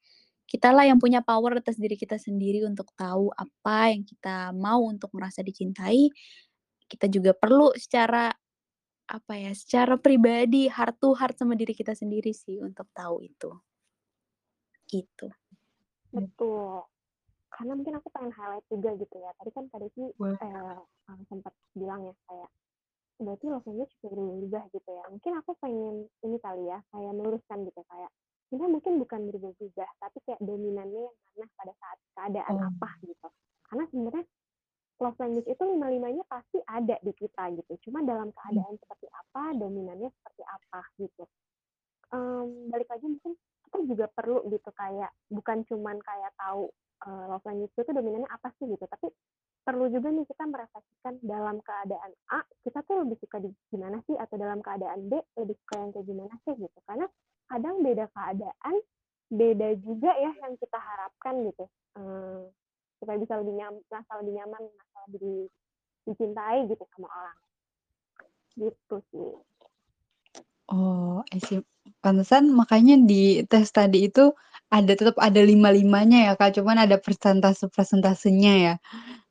[0.51, 5.15] kitalah yang punya power atas diri kita sendiri untuk tahu apa yang kita mau untuk
[5.15, 6.11] merasa dicintai.
[6.91, 8.27] Kita juga perlu secara
[9.07, 13.49] apa ya, secara pribadi heart to heart sama diri kita sendiri sih untuk tahu itu.
[14.91, 15.31] Gitu.
[16.11, 16.91] Betul
[17.51, 20.79] karena mungkin aku pengen highlight juga gitu ya tadi kan tadi sih eh,
[21.27, 22.49] sempat bilang ya kayak
[23.21, 27.59] berarti love language juga berubah gitu ya mungkin aku pengen ini kali ya kayak meluruskan
[27.67, 28.11] gitu kayak
[28.51, 32.67] ini mungkin bukan berubah-ubah tapi kayak dominannya yang mana pada saat keadaan oh.
[32.67, 33.27] apa gitu.
[33.71, 34.25] Karena sebenarnya
[35.01, 37.73] love language itu lima limanya pasti ada di kita gitu.
[37.87, 38.81] Cuma dalam keadaan hmm.
[38.83, 41.23] seperti apa dominannya seperti apa gitu.
[42.11, 43.39] Um, balik lagi mungkin
[43.71, 46.67] kita juga perlu gitu kayak bukan cuman kayak tahu
[47.07, 49.07] uh, love language itu dominannya apa sih gitu tapi
[49.61, 54.17] perlu juga nih kita merefleksikan dalam keadaan A kita tuh lebih suka di gimana sih?
[54.17, 56.79] Atau dalam keadaan B lebih suka yang kayak gimana sih gitu.
[56.85, 57.05] Karena
[57.51, 58.75] kadang beda keadaan
[59.27, 61.67] beda juga ya yang kita harapkan gitu.
[61.99, 62.47] Uh,
[63.03, 65.37] supaya bisa lebih nyaman merasa lebih nyaman merasa lebih
[66.07, 67.39] dicintai gitu sama orang.
[68.55, 69.31] Gitu sih.
[70.71, 71.59] Oh I see.
[71.99, 74.31] Pantesan makanya di tes tadi itu
[74.71, 78.73] ada tetap ada lima-limanya ya, Kak, cuman ada persentase-persentasenya ya?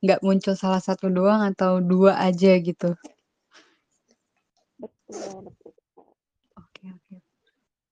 [0.05, 2.93] Nggak muncul salah satu doang atau dua aja gitu?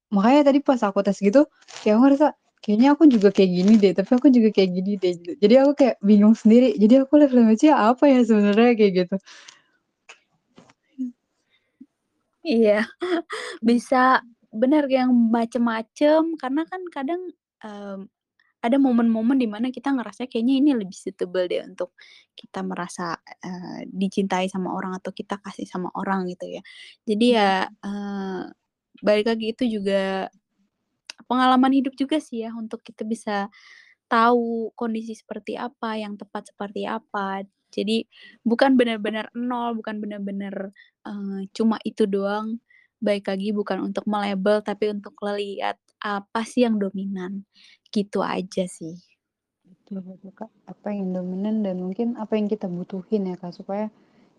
[0.10, 1.46] Makanya tadi pas aku tes gitu,
[1.86, 2.28] kayak aku ngerasa,
[2.66, 5.34] kayaknya aku juga kayak gini deh, tapi aku juga kayak gini deh, gitu.
[5.38, 9.16] Jadi aku kayak bingung sendiri, jadi aku level language apa ya sebenarnya, kayak gitu.
[12.42, 12.88] Iya,
[13.62, 17.22] bisa benar yang macem-macem, karena kan kadang
[17.62, 18.10] um,
[18.60, 21.96] ada momen-momen di mana kita ngerasa kayaknya ini lebih suitable deh untuk
[22.36, 26.62] kita merasa uh, dicintai sama orang atau kita kasih sama orang gitu ya.
[27.08, 28.44] Jadi ya uh,
[29.04, 30.28] balik lagi itu juga
[31.28, 33.48] pengalaman hidup juga sih ya untuk kita bisa
[34.10, 37.46] tahu kondisi seperti apa, yang tepat seperti apa.
[37.70, 38.02] Jadi
[38.42, 40.74] bukan benar-benar nol, bukan benar-benar
[41.06, 42.58] uh, cuma itu doang.
[43.00, 47.48] Baik lagi bukan untuk melabel tapi untuk melihat apa sih yang dominan
[47.92, 48.96] gitu aja sih
[49.90, 53.90] betul betul kak apa yang dominan dan mungkin apa yang kita butuhin ya kak supaya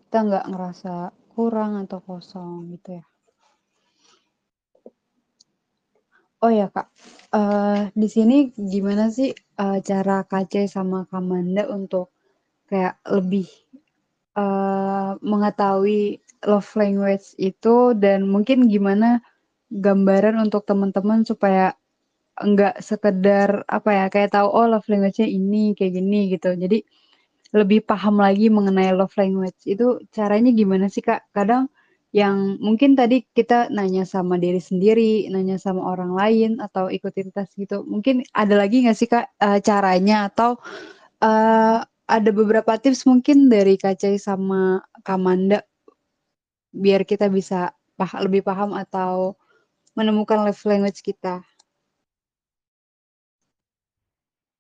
[0.07, 3.05] kita nggak ngerasa kurang atau kosong gitu ya
[6.41, 6.89] Oh ya kak,
[7.37, 9.29] uh, di sini gimana sih
[9.61, 12.17] uh, cara KC sama Kamanda untuk
[12.65, 13.45] kayak lebih
[14.41, 19.21] uh, mengetahui love language itu dan mungkin gimana
[19.69, 21.77] gambaran untuk teman-teman supaya
[22.41, 26.57] enggak sekedar apa ya kayak tahu oh love language-nya ini kayak gini gitu.
[26.57, 26.79] Jadi
[27.53, 29.61] lebih paham lagi mengenai love language.
[29.69, 31.33] Itu caranya gimana sih Kak?
[31.37, 31.69] Kadang
[32.11, 37.47] yang mungkin tadi kita nanya sama diri sendiri, nanya sama orang lain atau ikutin tes
[37.55, 37.87] gitu.
[37.87, 40.59] Mungkin ada lagi nggak sih Kak uh, caranya atau
[41.23, 41.79] uh,
[42.11, 45.63] ada beberapa tips mungkin dari Kak Cai sama Kamanda
[46.75, 49.39] biar kita bisa pah lebih paham atau
[49.95, 51.47] menemukan love language kita.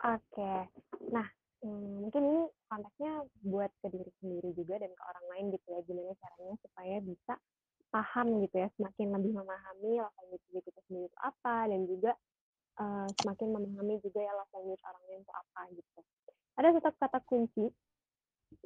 [0.00, 0.70] Oke,
[1.12, 3.12] nah hmm, mungkin ini konteksnya
[3.44, 7.34] buat ke diri sendiri juga dan ke orang lain gitu ya, gimana caranya supaya bisa
[7.90, 12.12] paham gitu ya, semakin lebih memahami love language diri kita sendiri itu apa dan juga
[12.78, 15.98] uh, semakin memahami juga ya love language orang lain itu apa gitu.
[16.56, 17.66] Ada satu kata kunci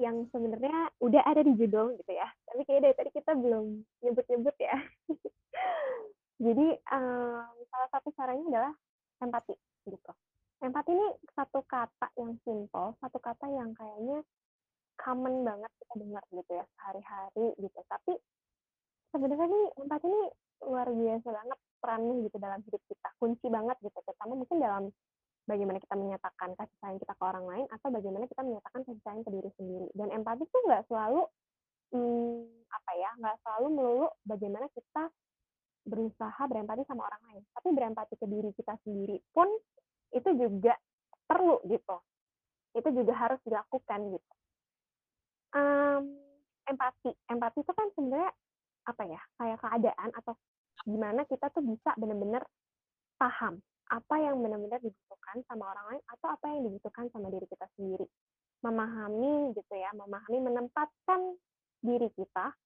[0.00, 3.64] yang sebenarnya udah ada di judul gitu ya, tapi kayaknya dari tadi kita belum
[4.00, 4.76] nyebut-nyebut ya.
[6.44, 8.72] Jadi um, salah satu caranya adalah
[9.22, 9.54] empati
[9.86, 10.12] gitu.
[10.62, 14.22] Empati ini satu kata yang simple, satu kata yang kayaknya
[14.94, 17.80] common banget kita dengar gitu ya sehari-hari gitu.
[17.90, 18.12] Tapi
[19.10, 20.22] sebenarnya nih empati ini
[20.64, 23.08] luar biasa banget perannya gitu dalam hidup kita.
[23.18, 24.84] Kunci banget gitu, terutama mungkin dalam
[25.44, 29.22] bagaimana kita menyatakan kasih sayang kita ke orang lain atau bagaimana kita menyatakan kasih sayang
[29.26, 29.88] ke diri sendiri.
[29.92, 31.22] Dan empati tuh nggak selalu
[31.92, 32.40] hmm,
[32.72, 35.12] apa ya, nggak selalu melulu bagaimana kita
[35.84, 39.46] berusaha berempati sama orang lain, tapi berempati ke diri kita sendiri pun
[40.14, 40.78] itu juga
[41.26, 41.96] perlu gitu.
[42.74, 44.32] Itu juga harus dilakukan gitu.
[45.54, 46.18] Um,
[46.66, 48.30] empati, empati itu kan sebenarnya
[48.84, 50.34] apa ya, kayak keadaan atau
[50.84, 52.42] gimana kita tuh bisa benar-benar
[53.16, 57.66] paham apa yang benar-benar dibutuhkan sama orang lain atau apa yang dibutuhkan sama diri kita
[57.76, 58.06] sendiri.
[58.64, 61.20] Memahami gitu ya, memahami menempatkan
[61.84, 62.56] diri kita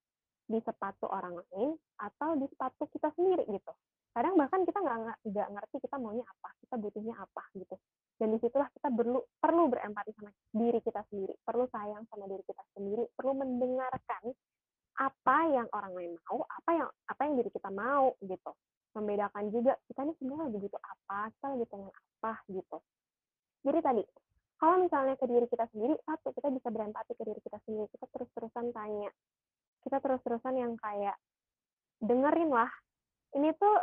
[0.49, 3.73] di sepatu orang lain atau di sepatu kita sendiri gitu.
[4.19, 4.99] Kadang bahkan kita nggak
[5.31, 7.79] nggak ngerti kita maunya apa, kita butuhnya apa gitu.
[8.19, 12.43] Dan di situlah kita perlu perlu berempati sama diri kita sendiri, perlu sayang sama diri
[12.43, 14.35] kita sendiri, perlu mendengarkan
[14.99, 18.51] apa yang orang lain mau, apa yang apa yang diri kita mau gitu
[18.99, 22.79] membedakan juga kita ini sebenarnya lagi butuh apa, kita lagi pengen apa gitu.
[23.63, 24.03] Jadi tadi,
[24.59, 28.07] kalau misalnya ke diri kita sendiri, satu, kita bisa berempati ke diri kita sendiri, kita
[28.11, 29.11] terus-terusan tanya.
[29.87, 31.15] Kita terus-terusan yang kayak,
[32.03, 32.71] dengerin lah,
[33.39, 33.77] ini tuh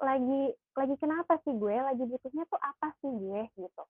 [0.00, 0.42] lagi
[0.76, 3.84] lagi kenapa sih gue, lagi butuhnya tuh apa sih gue gitu.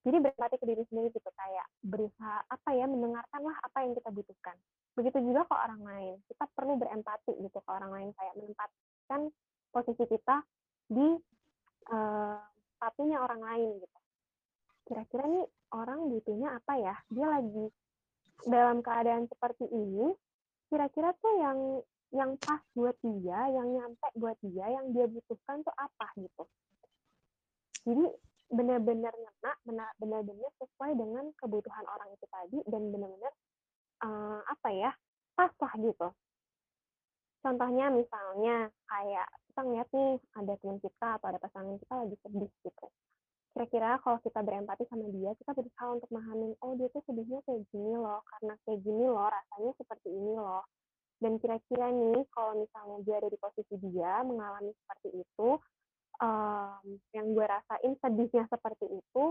[0.00, 4.08] Jadi berempati ke diri sendiri gitu, kayak berusaha apa ya, mendengarkan lah apa yang kita
[4.08, 4.56] butuhkan.
[4.96, 9.20] Begitu juga ke orang lain, kita perlu berempati gitu ke orang lain, kayak menempatkan
[9.70, 10.40] posisi kita
[10.88, 11.20] di
[11.92, 12.40] uh,
[13.20, 13.98] orang lain gitu.
[14.88, 15.44] Kira-kira nih
[15.76, 16.96] orang butuhnya apa ya?
[17.12, 17.68] Dia lagi
[18.48, 20.16] dalam keadaan seperti ini,
[20.72, 21.58] kira-kira tuh yang
[22.10, 26.42] yang pas buat dia, yang nyampe buat dia, yang dia butuhkan tuh apa gitu.
[27.86, 28.04] Jadi
[28.50, 33.32] benar-benar ngena, benar-benar sesuai dengan kebutuhan orang itu tadi dan benar-benar
[34.02, 34.90] uh, apa ya
[35.38, 36.08] pas lah gitu.
[37.40, 42.52] Contohnya misalnya kayak kita ngeliat nih ada teman kita atau ada pasangan kita lagi sedih
[42.66, 42.86] gitu.
[43.50, 47.66] Kira-kira kalau kita berempati sama dia, kita berusaha untuk memahami, oh dia tuh sedihnya kayak
[47.74, 50.62] gini loh, karena kayak gini loh, rasanya seperti ini loh.
[51.20, 55.48] Dan kira-kira nih, kalau misalnya dia ada di posisi dia, mengalami seperti itu,
[56.20, 59.24] um, yang gue rasain sedihnya seperti itu,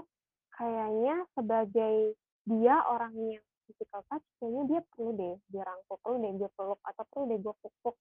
[0.54, 2.13] kayaknya sebagai
[2.45, 6.80] dia orang yang physical touch, kayaknya dia perlu deh dia rangkul, perlu deh dia peluk,
[6.86, 7.95] atau perlu deh gue pupuk,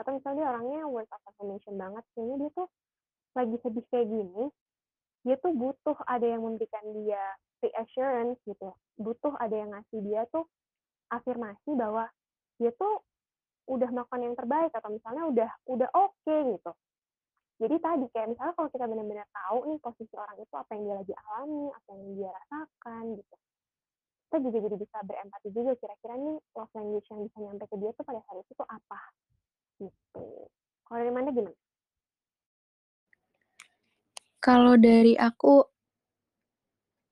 [0.00, 2.68] atau misalnya dia orangnya words of affirmation banget kayaknya dia tuh
[3.36, 4.44] lagi sedih kayak gini
[5.20, 7.20] dia tuh butuh ada yang memberikan dia
[7.60, 10.48] reassurance gitu butuh ada yang ngasih dia tuh
[11.12, 12.08] afirmasi bahwa
[12.56, 13.04] dia tuh
[13.68, 16.72] udah melakukan yang terbaik atau misalnya udah udah oke okay, gitu
[17.60, 20.96] jadi tadi kayak misalnya kalau kita benar-benar tahu nih posisi orang itu apa yang dia
[20.96, 23.36] lagi alami apa yang dia rasakan gitu
[24.30, 27.90] kita juga jadi bisa berempati juga kira-kira nih love language yang bisa nyampe ke dia
[27.98, 29.00] tuh pada saat itu tuh apa
[29.80, 30.24] Gitu.
[30.84, 31.56] Kalau dari mana gimana?
[34.40, 35.64] Kalau dari aku,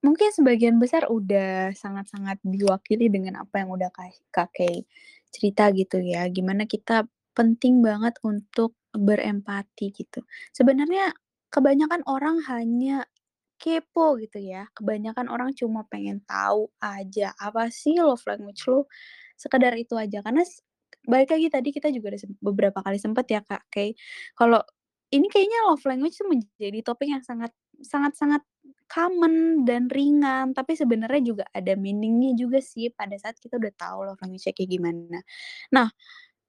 [0.05, 3.91] mungkin sebagian besar udah sangat-sangat diwakili dengan apa yang udah
[4.33, 4.87] kakek
[5.35, 6.27] cerita gitu ya.
[6.33, 7.05] Gimana kita
[7.37, 10.23] penting banget untuk berempati gitu.
[10.55, 11.13] Sebenarnya
[11.53, 13.05] kebanyakan orang hanya
[13.61, 14.67] kepo gitu ya.
[14.77, 18.87] Kebanyakan orang cuma pengen tahu aja apa sih love language lo.
[19.39, 20.43] Sekedar itu aja karena
[21.09, 23.97] balik lagi tadi kita juga ada beberapa kali sempet ya Kak, kayak
[24.37, 24.61] kalau
[25.15, 28.43] ini kayaknya love language tuh menjadi topik yang sangat sangat sangat
[28.89, 33.99] common dan ringan, tapi sebenarnya juga ada meaningnya juga sih pada saat kita udah tahu
[34.09, 35.21] love language kayak gimana.
[35.71, 35.93] Nah,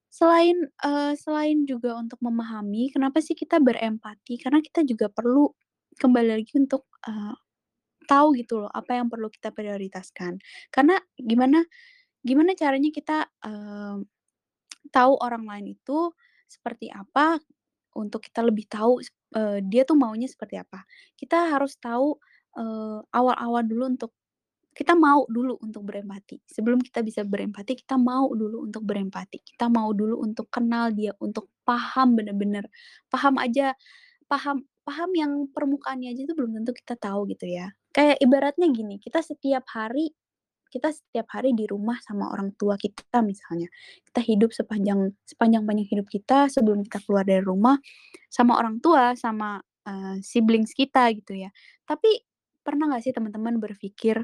[0.07, 5.51] selain uh, selain juga untuk memahami kenapa sih kita berempati, karena kita juga perlu
[5.99, 7.35] kembali lagi untuk uh,
[8.07, 10.39] tahu gitu loh apa yang perlu kita prioritaskan.
[10.71, 11.61] Karena gimana
[12.23, 13.99] gimana caranya kita uh,
[14.89, 16.15] tahu orang lain itu
[16.49, 17.37] seperti apa,
[17.97, 19.01] untuk kita lebih tahu
[19.35, 20.85] uh, dia tuh maunya seperti apa.
[21.17, 22.15] Kita harus tahu,
[22.57, 24.11] uh, awal-awal dulu untuk
[24.73, 26.39] kita mau dulu untuk berempati.
[26.47, 29.43] Sebelum kita bisa berempati, kita mau dulu untuk berempati.
[29.43, 32.63] Kita mau dulu untuk kenal dia, untuk paham bener-bener,
[33.11, 33.75] paham aja,
[34.31, 37.75] paham paham yang permukaannya aja itu belum tentu kita tahu gitu ya.
[37.91, 40.15] Kayak ibaratnya gini, kita setiap hari
[40.69, 43.67] kita setiap hari di rumah sama orang tua kita misalnya.
[44.05, 47.81] Kita hidup sepanjang sepanjang banyak hidup kita sebelum kita keluar dari rumah
[48.29, 51.49] sama orang tua, sama uh, siblings kita gitu ya.
[51.89, 52.28] Tapi
[52.69, 54.21] pernah nggak sih teman-teman berpikir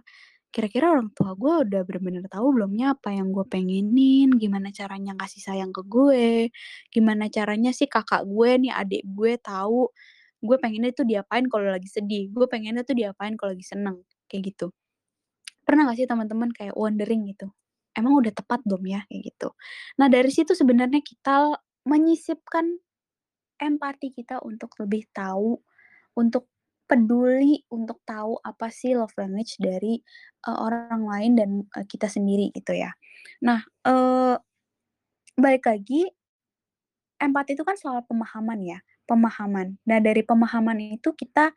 [0.54, 5.42] kira-kira orang tua gue udah bener-bener tahu belumnya apa yang gue pengenin, gimana caranya kasih
[5.44, 6.50] sayang ke gue,
[6.94, 9.92] gimana caranya sih kakak gue nih adik gue tahu
[10.46, 13.98] gue pengennya itu diapain kalau lagi sedih, gue pengennya tuh diapain kalau lagi seneng,
[14.32, 14.72] kayak gitu
[15.66, 17.50] pernah nggak sih teman-teman kayak wondering gitu,
[17.98, 19.50] "Emang udah tepat belum ya?" Kayak gitu.
[20.02, 21.58] Nah, dari situ sebenarnya kita
[21.90, 22.78] menyisipkan
[23.62, 25.58] empati kita untuk lebih tahu,
[26.20, 26.50] untuk
[26.90, 30.00] peduli, untuk tahu apa sih love language dari,
[30.48, 32.92] eee, orang lain dan, eee, kita sendiri gitu ya.
[33.46, 34.36] Nah, eee,
[35.40, 36.10] balik lagi
[37.22, 39.80] empati itu kan soal pemahaman ya, pemahaman.
[39.88, 41.52] Nah, dari pemahaman itu kita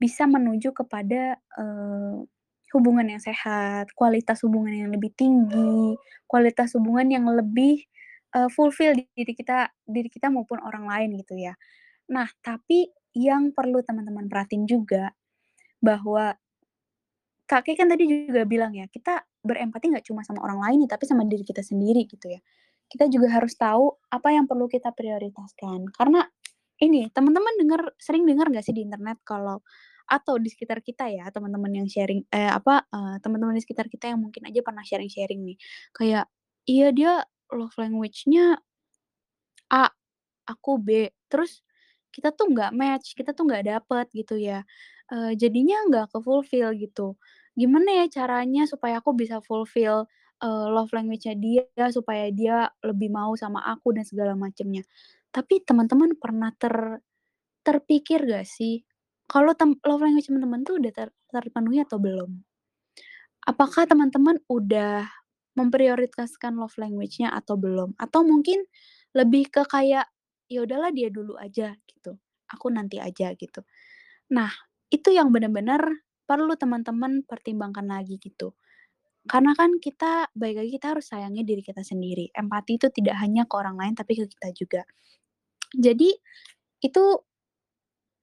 [0.00, 2.16] bisa menuju kepada, eee,
[2.74, 5.96] hubungan yang sehat, kualitas hubungan yang lebih tinggi,
[6.30, 7.84] kualitas hubungan yang lebih,
[8.36, 11.54] eee, fulfill di diri kita diri kita maupun orang lain gitu ya.
[12.12, 15.12] Nah, tapi yang perlu teman-teman perhatiin juga
[15.82, 16.36] bahwa
[17.46, 21.26] Kakek kan tadi juga bilang ya, kita berempati nggak cuma sama orang lain tapi sama
[21.28, 22.40] diri kita sendiri gitu ya.
[22.88, 25.90] Kita juga harus tahu apa yang perlu kita prioritaskan.
[25.92, 26.24] Karena
[26.80, 29.60] ini, teman-teman dengar sering dengar nggak sih di internet kalau
[30.08, 34.12] atau di sekitar kita ya, teman-teman yang sharing eh, apa, eee, teman-teman di sekitar kita
[34.12, 35.56] yang mungkin aja pernah sharing-sharing nih,
[35.96, 36.24] kayak,
[36.68, 37.12] "Iya dia
[37.52, 38.60] love language-nya
[39.72, 39.88] A,
[40.48, 41.64] aku B, terus
[42.14, 44.62] kita tuh nggak match, kita tuh nggak dapet gitu ya,
[45.12, 47.16] eee, jadinya nggak ke-fulfill gitu.
[47.58, 50.06] Gimana ya caranya supaya aku bisa fulfill,
[50.44, 54.84] eee, love language-nya dia, supaya dia lebih mau sama aku dan segala macemnya.
[55.34, 57.00] Tapi teman-teman pernah ter
[57.66, 58.82] terpikir nggak sih,
[59.30, 59.52] kalau
[59.88, 62.42] love language teman-teman tuh udah ter terpenuhi atau belum?
[63.46, 65.08] Apakah teman-teman udah
[65.58, 67.94] memprioritaskan love language-nya atau belum?
[67.98, 68.62] Atau mungkin
[69.18, 70.06] lebih ke kayak,
[70.52, 72.16] "Ya udahlah dia dulu aja," gitu,
[72.52, 73.64] "aku nanti aja," gitu.
[74.34, 74.50] Nah,
[74.92, 75.82] itu yang benar-benar
[76.28, 78.54] perlu teman-teman pertimbangkan lagi gitu.
[79.28, 82.30] Karena kan kita balik lagi kita harus sayangi diri kita sendiri.
[82.34, 84.82] Empati itu tidak hanya ke orang lain tapi ke kita juga.
[85.76, 86.10] Jadi
[86.84, 87.04] itu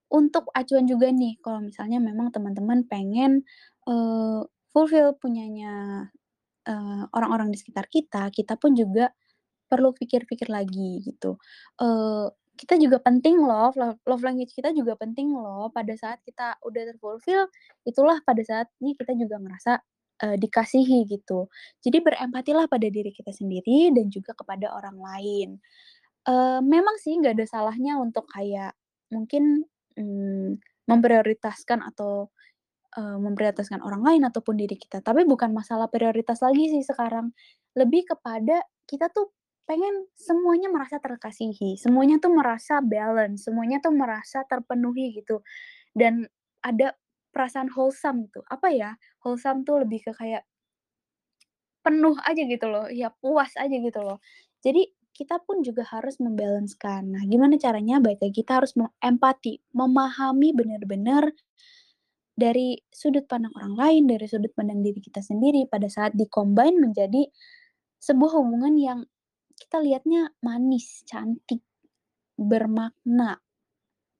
[0.10, 3.46] untuk acuan juga nih kalau misalnya memang teman-teman pengen,
[3.86, 4.42] eee,
[4.74, 6.10] fulfill punyanya,
[6.68, 9.14] eee, orang-orang di sekitar kita, kita pun juga
[9.72, 11.38] perlu pikir-pikir lagi gitu.
[11.82, 12.28] Eee,
[12.60, 16.84] kita juga penting loh, love love language kita juga penting loh pada saat kita udah
[16.92, 17.48] terfulfill,
[17.88, 19.74] itulah pada saatnya kita juga ngerasa,
[20.28, 21.48] eee, dikasihi gitu.
[21.86, 25.50] Jadi berempatilah pada diri kita sendiri dan juga kepada orang lain.
[26.28, 28.76] Eee, memang sih nggak ada salahnya untuk kayak
[29.14, 29.66] mungkin,
[30.00, 30.60] mmm,
[30.90, 32.30] memprioritaskan atau,
[32.98, 37.32] memprioritaskan orang lain ataupun diri kita, tapi bukan masalah prioritas lagi sih sekarang.
[37.78, 39.30] Lebih kepada kita tuh
[39.70, 45.46] pengen semuanya merasa terkasihi, semuanya tuh merasa balance, semuanya tuh merasa terpenuhi gitu,
[45.94, 46.26] dan
[46.66, 46.98] ada
[47.30, 48.42] perasaan wholesome gitu.
[48.50, 50.42] Apa ya, wholesome tuh lebih ke kayak
[51.86, 54.18] penuh aja gitu loh, ya puas aja gitu loh.
[54.66, 57.06] Jadi kita pun juga harus membalancekan.
[57.06, 58.02] Nah, gimana caranya?
[58.02, 61.30] Baik lagi kita harus empati, memahami benar-benar
[62.34, 67.28] dari sudut pandang orang lain, dari sudut pandang diri kita sendiri pada saat di-combine menjadi
[68.00, 69.00] sebuah hubungan yang
[69.62, 71.62] kita lihatnya manis, cantik,
[72.40, 73.40] bermakna,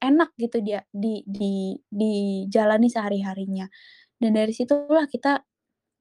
[0.04, 3.68] enak gitu dia di di dijalani sehari-harinya.
[4.20, 5.44] Dan dari situlah kita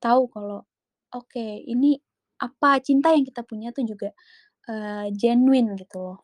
[0.02, 0.62] tahu kalau,
[1.14, 1.96] oke ini
[2.42, 4.10] apa, cinta yang kita punya tuh juga,
[4.70, 6.18] eee, genuine gitu loh.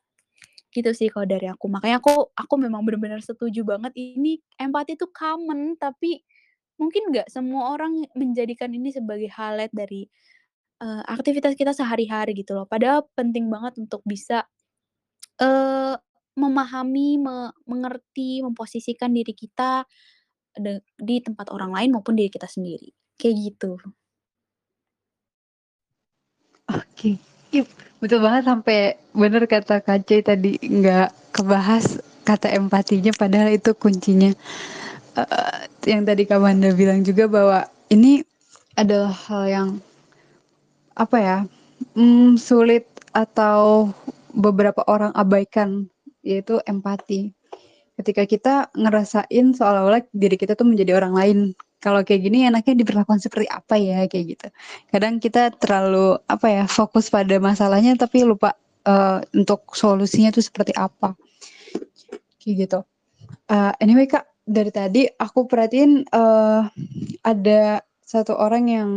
[0.75, 1.67] Gitu sih kalau dari aku.
[1.73, 6.23] Makanya aku aku memang benar-benar setuju banget ini empati itu common, tapi
[6.81, 10.09] mungkin nggak semua orang menjadikan ini sebagai highlight dari,
[10.83, 12.67] eee, aktivitas kita sehari-hari gitu loh.
[12.71, 14.47] Padahal penting banget untuk bisa,
[15.43, 15.97] eee,
[16.39, 19.85] memahami, me mengerti, memposisikan diri kita
[21.01, 23.79] di tempat orang lain maupun diri kita sendiri, kayak gitu.
[26.73, 27.21] Oke,
[27.53, 27.69] ip
[28.01, 34.33] betul banget sampai bener kata Kak Cuy tadi, nggak kebahas kata empatinya padahal itu kuncinya.
[35.19, 35.59] Eee,
[35.93, 37.61] yang tadi Kak Wanda bilang juga bahwa
[37.93, 38.25] ini
[38.79, 39.69] adalah hal yang
[40.95, 41.39] apa ya,
[41.99, 43.91] mmm, sulit atau
[44.35, 45.87] beberapa orang abaikan,
[46.23, 47.31] yaitu empati.
[47.95, 51.39] Ketika kita ngerasain seolah-olah diri kita tuh menjadi orang lain,
[51.79, 54.47] kalau kayak gini enaknya diperlakukan seperti apa ya, kayak gitu.
[54.91, 60.75] Kadang kita terlalu apa ya, fokus pada masalahnya tapi lupa, eee, untuk solusinya tuh seperti
[60.75, 61.15] apa.
[62.43, 62.79] Kayak gitu.
[63.47, 66.61] Eee, anyway Kak, dari tadi aku perhatiin, eee,
[67.23, 68.91] ada satu orang yang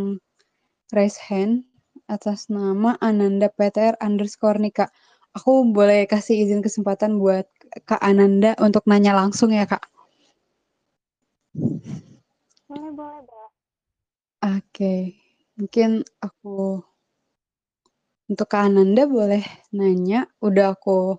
[0.96, 1.67] raise hand
[2.08, 4.92] atas nama Ananda PTR underscore nih Kak.
[5.36, 7.46] Aku boleh kasih izin kesempatan buat
[7.84, 9.84] Kak Ananda untuk nanya langsung ya Kak?
[12.68, 13.46] Boleh boleh, Bro.
[14.44, 14.96] Oke,
[15.56, 16.84] mungkin aku
[18.28, 21.16] untuk Kak Ananda boleh nanya, udah aku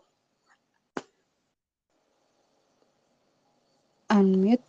[4.12, 4.67] unmute.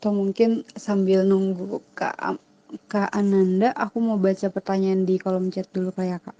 [0.00, 2.40] Atau mungkin sambil nunggu Kak
[2.88, 6.38] Kak Ananda, aku mau baca pertanyaan di kolom chat dulu kayak Kak.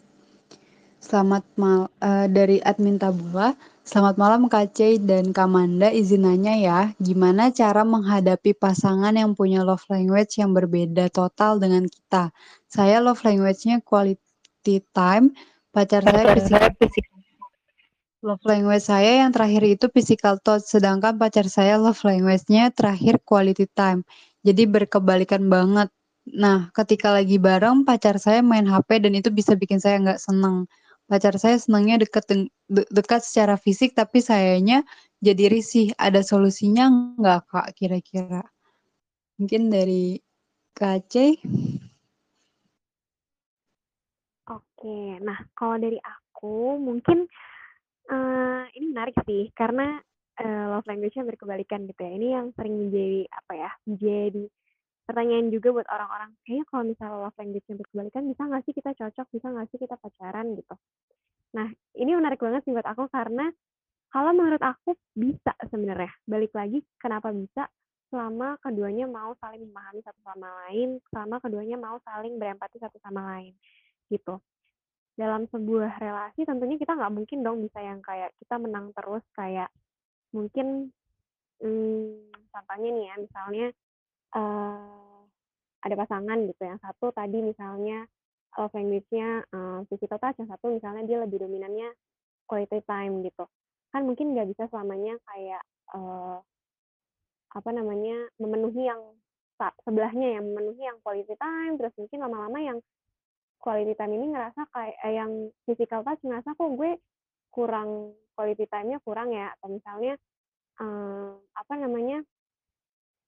[0.96, 3.52] Selamat mal uh, dari admin Tabula.
[3.84, 5.92] Selamat malam Kak C dan Kak Manda.
[5.92, 11.84] Izin nanya ya, gimana cara menghadapi pasangan yang punya love language yang berbeda total dengan
[11.84, 12.32] kita?
[12.64, 15.36] Saya love language-nya quality time,
[15.68, 17.09] pacar saya physical.
[18.20, 23.64] Love language saya yang terakhir itu physical touch, sedangkan pacar saya love language-nya terakhir quality
[23.72, 24.04] time.
[24.44, 25.88] Jadi berkebalikan banget.
[26.28, 30.68] Nah, ketika lagi bareng, pacar saya main HP dan itu bisa bikin saya nggak seneng.
[31.08, 34.84] Pacar saya senangnya deket de dekat secara fisik, tapi sayanya
[35.24, 35.96] jadi risih.
[35.96, 38.44] Ada solusinya nggak, Kak, kira-kira?
[39.40, 40.20] Mungkin dari
[40.76, 41.40] Kak C?
[44.44, 47.24] Oke, nah kalau dari aku mungkin
[48.10, 49.98] uh, ini menarik sih karena
[50.42, 52.12] uh, love language-nya berkebalikan gitu ya.
[52.18, 53.70] Ini yang sering menjadi apa ya?
[53.86, 54.44] Menjadi
[55.06, 56.30] pertanyaan juga buat orang-orang.
[56.46, 59.26] Kayaknya kalau misalnya love language-nya berkebalikan, bisa nggak sih kita cocok?
[59.30, 60.74] Bisa nggak sih kita pacaran gitu?
[61.50, 63.50] Nah, ini menarik banget sih buat aku karena
[64.10, 66.10] kalau menurut aku bisa sebenarnya.
[66.26, 67.70] Balik lagi kenapa bisa?
[68.10, 73.22] Selama keduanya mau saling memahami satu sama lain, selama keduanya mau saling berempati satu sama
[73.22, 73.54] lain,
[74.10, 74.42] gitu
[75.20, 79.68] dalam sebuah relasi tentunya kita nggak mungkin dong bisa yang kayak kita menang terus kayak
[80.32, 80.88] mungkin
[81.60, 83.66] hmm, contohnya nih ya misalnya
[84.32, 85.20] uh,
[85.84, 88.08] ada pasangan gitu yang satu tadi misalnya
[88.56, 91.92] love language-nya uh, physical touch yang satu misalnya dia lebih dominannya
[92.50, 93.44] quality time gitu.
[93.94, 95.62] Kan mungkin nggak bisa selamanya kayak
[95.94, 96.42] uh,
[97.50, 99.00] apa namanya memenuhi yang
[99.84, 102.78] sebelahnya yang memenuhi yang quality time terus mungkin lama-lama yang
[103.60, 105.30] quality time ini ngerasa kayak eh, yang
[105.68, 106.96] physical touch ngerasa kok gue
[107.52, 109.52] kurang quality time-nya kurang ya.
[109.54, 110.16] Atau misalnya
[110.80, 112.24] um, apa namanya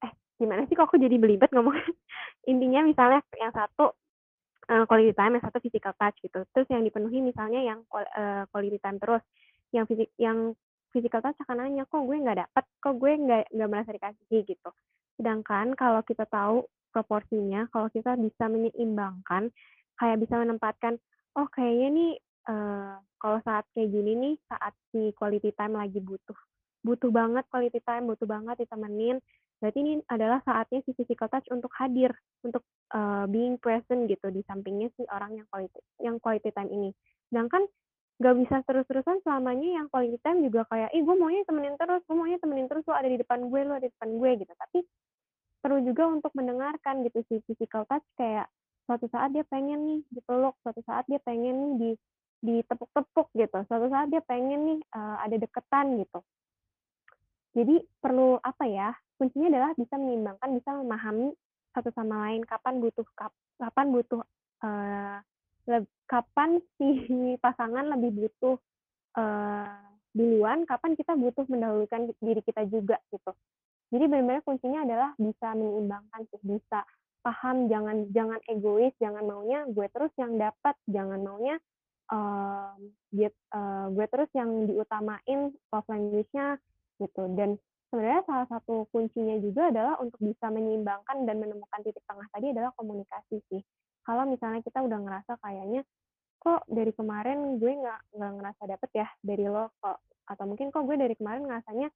[0.02, 1.76] eh gimana sih kok aku jadi belibet ngomong
[2.50, 3.92] intinya misalnya yang satu
[4.72, 6.40] uh, quality time yang satu physical touch gitu.
[6.56, 9.22] Terus yang dipenuhi misalnya yang uh, quality time terus.
[9.72, 10.52] Yang fisik yang
[10.92, 12.64] physical touch akan nanya kok gue nggak dapet?
[12.80, 14.44] Kok gue nggak nggak merasa dikasih?
[14.48, 14.70] Gitu.
[15.16, 19.48] Sedangkan kalau kita tahu proporsinya kalau kita bisa menyeimbangkan
[20.01, 20.97] kayak bisa menempatkan
[21.36, 22.12] oh kayaknya nih
[22.49, 26.36] uh, kalau saat kayak gini nih saat si quality time lagi butuh
[26.82, 29.22] butuh banget quality time butuh banget ditemenin
[29.62, 32.11] berarti ini adalah saatnya si physical touch untuk hadir
[32.43, 36.90] untuk uh, being present gitu di sampingnya si orang yang quality yang quality time ini.
[37.30, 37.70] Sedangkan
[38.18, 42.16] gak bisa terus-terusan selamanya yang quality time juga kayak ih gue maunya temenin terus gue
[42.18, 44.53] maunya temenin terus lo ada di depan gue lo ada di depan gue gitu.
[44.59, 44.78] Tapi
[45.62, 48.51] perlu juga untuk mendengarkan gitu si physical touch kayak
[48.86, 51.90] suatu saat dia pengen nih dipeluk suatu saat dia pengen nih di
[52.42, 53.58] ditepuk-tepuk gitu.
[53.70, 56.20] Suatu saat dia pengen nih uh, ada deketan gitu.
[57.52, 61.30] Jadi perlu apa ya kuncinya adalah bisa menyeimbangkan bisa memahami
[61.72, 64.20] satu sama lain kapan butuh kap, kapan butuh
[64.66, 65.18] uh,
[66.10, 66.88] kapan si
[67.44, 68.56] pasangan lebih butuh
[69.16, 69.78] uh,
[70.12, 73.32] duluan kapan kita butuh mendahulukan diri kita juga gitu.
[73.92, 76.80] Jadi benar-benar kuncinya adalah bisa menyeimbangkan sih bisa
[77.22, 81.56] paham jangan jangan egois jangan maunya gue terus yang dapat jangan maunya
[82.12, 82.74] uh,
[83.10, 86.60] get, uh, gue terus yang diutamain love language-nya
[87.00, 87.22] gitu.
[87.34, 87.56] Dan
[87.88, 92.70] sebenarnya salah satu kuncinya juga adalah untuk bisa menyeimbangkan dan menemukan titik tengah tadi adalah
[92.76, 93.62] komunikasi sih.
[94.02, 95.82] Kalau misalnya kita udah ngerasa kayaknya
[96.42, 99.72] kok dari kemarin gue nggak nggak ngerasa dapet ya dari lo?
[99.78, 99.98] Kok?
[100.26, 101.88] Atau mungkin kok gue dari kemarin ngerasanya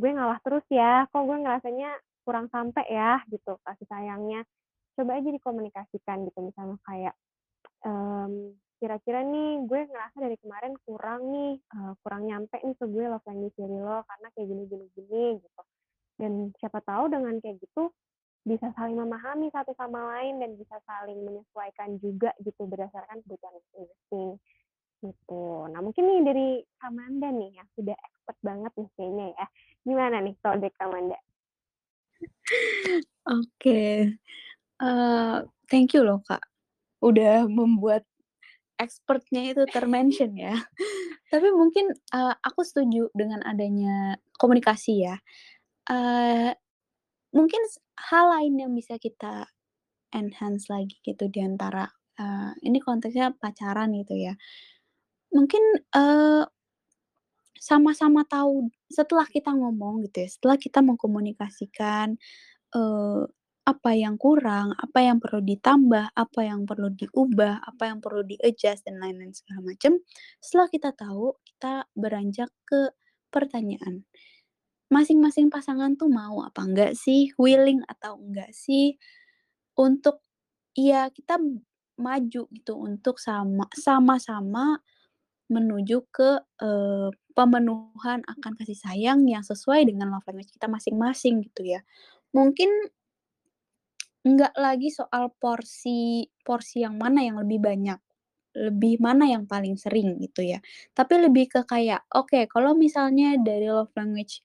[0.00, 1.10] gue ngalah terus ya?
[1.10, 1.90] Kok gue ngerasanya
[2.22, 3.18] kurang sampai ya?
[3.26, 4.46] Gitu kasih sayangnya
[5.00, 7.14] coba aja dikomunikasikan gitu misalnya kayak
[7.88, 13.04] um, kira-kira nih gue ngerasa dari kemarin kurang nih uh, kurang nyampe nih ke gue
[13.08, 15.62] love language dari lo karena kayak gini gini gini gitu
[16.20, 17.92] dan siapa tahu dengan kayak gitu
[18.44, 24.28] bisa saling memahami satu sama lain dan bisa saling menyesuaikan juga gitu berdasarkan kebutuhan masing-masing
[25.00, 25.44] gitu.
[25.68, 26.48] Nah mungkin nih dari
[26.80, 29.46] Kamanda nih yang sudah expert banget nih kayaknya ya.
[29.84, 31.18] Gimana nih kalau dari Kamanda?
[32.20, 33.96] Oke, okay.
[35.70, 36.42] Thank you loh Kak,
[37.04, 38.02] udah membuat
[38.80, 40.56] expertnya itu termention ya.
[41.32, 45.20] Tapi mungkin, uh, aku setuju dengan adanya komunikasi ya.
[45.86, 46.50] Uh,
[47.30, 47.60] mungkin
[48.10, 49.46] hal lain yang bisa kita
[50.10, 51.86] enhance lagi gitu di antara,
[52.18, 54.34] uh, ini konteksnya pacaran gitu ya.
[55.30, 55.62] Mungkin,
[55.94, 56.48] uh,
[57.60, 62.16] sama-sama tahu setelah kita ngomong gitu ya, setelah kita mengkomunikasikan,
[62.74, 63.28] uh,
[63.68, 68.86] apa yang kurang, apa yang perlu ditambah, apa yang perlu diubah, apa yang perlu di-adjust
[68.88, 70.00] dan lain-lain segala macam.
[70.42, 72.90] Setelah kita tahu, kita beranjak ke
[73.32, 74.04] pertanyaan.
[74.90, 78.98] masing-masing pasangan tuh mau apa enggak sih, willing atau enggak sih
[79.78, 80.22] untuk
[80.76, 81.38] ya kita
[82.00, 84.80] maju gitu untuk sama sama-sama
[85.50, 86.30] menuju ke,
[86.62, 91.80] eee, pemenuhan akan kasih sayang yang sesuai dengan love language kita masing-masing gitu ya.
[92.36, 92.70] Mungkin
[94.26, 98.00] enggak lagi soal porsi porsi yang mana yang lebih banyak,
[98.58, 100.58] lebih mana yang paling sering gitu ya.
[100.96, 104.42] Tapi lebih ke kayak, oke kalau misalnya dari love language,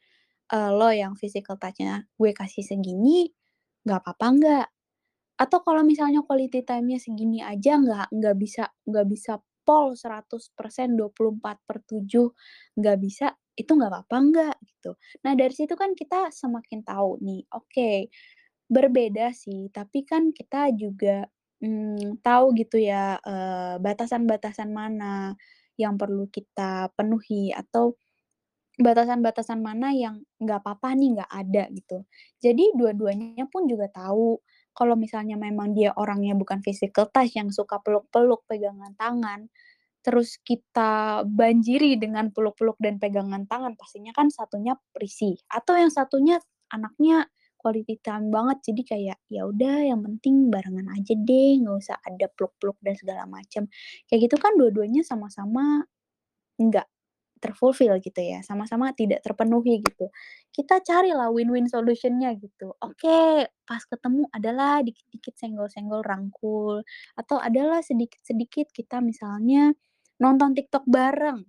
[0.53, 3.30] eee, lo yang physical touch-nya gue kasih segini,
[3.88, 4.67] nggak apa-apa nggak?
[5.41, 9.34] Atau kalau misalnya quality time-nya segini aja nggak nggak bisa nggak bisa
[9.67, 12.32] pol 100% 24/7
[12.80, 13.28] nggak bisa,
[13.59, 14.55] itu nggak apa-apa nggak?
[14.63, 14.91] Gitu.
[15.28, 17.91] Nah dari situ kan kita semakin tahu nih, oke,
[18.72, 21.26] berbeda sih, tapi kan kita juga,
[21.63, 25.36] mmm, tahu gitu ya, eee, batasan-batasan mana
[25.78, 27.95] yang perlu kita penuhi atau
[28.80, 31.97] batasan-batasan mana yang nggak apa-apa nih nggak ada gitu.
[32.43, 34.39] Jadi dua-duanya pun juga tahu
[34.76, 39.47] kalau misalnya memang dia orangnya bukan physical touch yang suka peluk-peluk, pegangan tangan,
[40.05, 46.39] terus kita banjiri dengan peluk-peluk dan pegangan tangan, pastinya kan satunya risih, atau yang satunya
[46.74, 47.28] anaknya
[47.66, 52.30] quality time banget, jadi kayak, ya udah yang penting barengan aja deh, nggak usah ada
[52.30, 53.66] peluk-peluk dan segala macam.
[54.05, 55.82] Kayak gitu kan dua-duanya sama-sama
[56.61, 56.88] nggak
[57.43, 60.09] ter-fulfill gitu ya, sama-sama tidak terpenuhi gitu.
[60.53, 62.74] Kita carilah win-win solution-nya gitu.
[62.82, 66.82] Oke, pas ketemu adalah dikit-dikit senggol-senggol, rangkul,
[67.20, 69.74] atau adalah sedikit-sedikit kita misalnya
[70.22, 71.43] nonton TikTok bareng,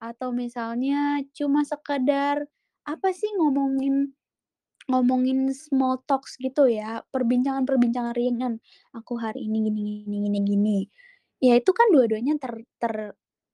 [0.00, 2.46] atau misalnya cuma sekedar,
[2.86, 4.14] apa sih, ngomongin
[4.90, 8.58] ngomongin small talks gitu ya, perbincangan-perbincangan ringan,
[8.96, 10.78] "Aku hari ini gini gini gini gini."
[11.42, 12.94] Ya itu kan dua-duanya ter ter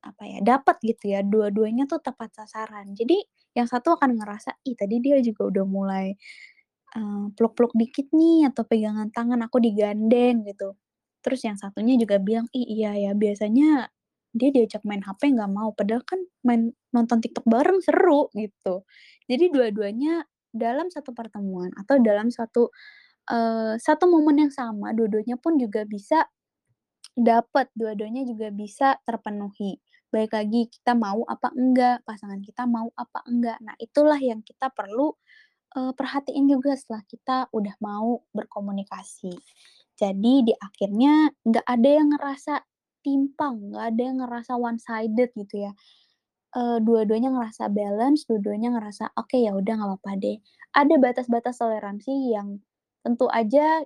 [0.04, 2.94] apa ya, dapat gitu ya, dua-duanya tuh tepat sasaran.
[2.96, 3.18] Jadi
[3.58, 6.14] yang satu akan ngerasa, "Ih tadi dia juga udah mulai,
[6.96, 10.74] eee, peluk-peluk dikit nih atau pegangan tangan, aku digandeng," gitu.
[11.24, 13.90] Terus yang satunya juga bilang, "Ih iya ya, biasanya
[14.36, 18.84] dia diajak main HP nggak mau, padahal kan main nonton TikTok bareng seru," gitu.
[19.30, 20.24] Jadi dua-duanya
[20.58, 22.68] dalam satu pertemuan atau dalam satu,
[23.30, 26.26] eee, satu momen yang sama, dua-duanya pun juga bisa
[27.18, 29.78] dapat, dua-duanya juga bisa terpenuhi.
[30.12, 33.58] Balik lagi kita mau apa enggak, pasangan kita mau apa enggak.
[33.64, 35.12] Nah itulah yang kita perlu,
[35.76, 39.34] eee, perhatiin juga setelah kita udah mau berkomunikasi.
[39.98, 42.54] Jadi di akhirnya nggak ada yang ngerasa
[43.04, 45.72] timpang, nggak ada yang ngerasa one sided gitu ya.
[46.56, 50.36] Eee, dua-duanya ngerasa balance, dua-duanya ngerasa, "Oke ya udah nggak apa-apa deh."
[50.72, 52.56] Ada batas-batas toleransi yang
[53.04, 53.84] tentu aja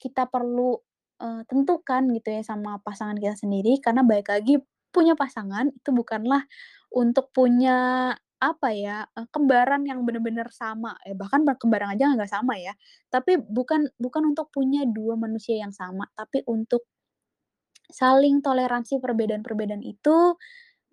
[0.00, 0.80] kita perlu,
[1.20, 4.60] eee, tentukan gitu ya sama pasangan kita sendiri, karena balik lagi
[4.94, 6.44] punya pasangan itu bukanlah
[6.94, 12.56] untuk punya, apa ya, eee, kembaran yang bener-bener sama, eh bahkan berkembaran aja nggak sama
[12.60, 12.72] ya.
[13.12, 16.84] Tapi bukan bukan untuk punya 2 manusia yang sama, tapi untuk
[17.90, 20.36] saling toleransi perbedaan-perbedaan itu,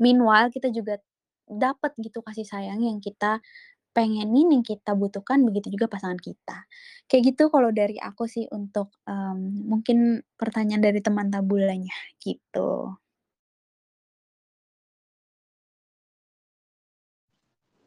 [0.01, 0.97] meanwhile kita juga
[1.49, 3.39] dapat gitu kasih sayang yang kita
[3.95, 6.63] pengenin, yang kita butuhkan, begitu juga pasangan kita.
[7.11, 11.93] Kayak gitu kalau dari aku sih untuk, mmm, mungkin pertanyaan dari teman tabulanya,
[12.23, 12.95] gitu.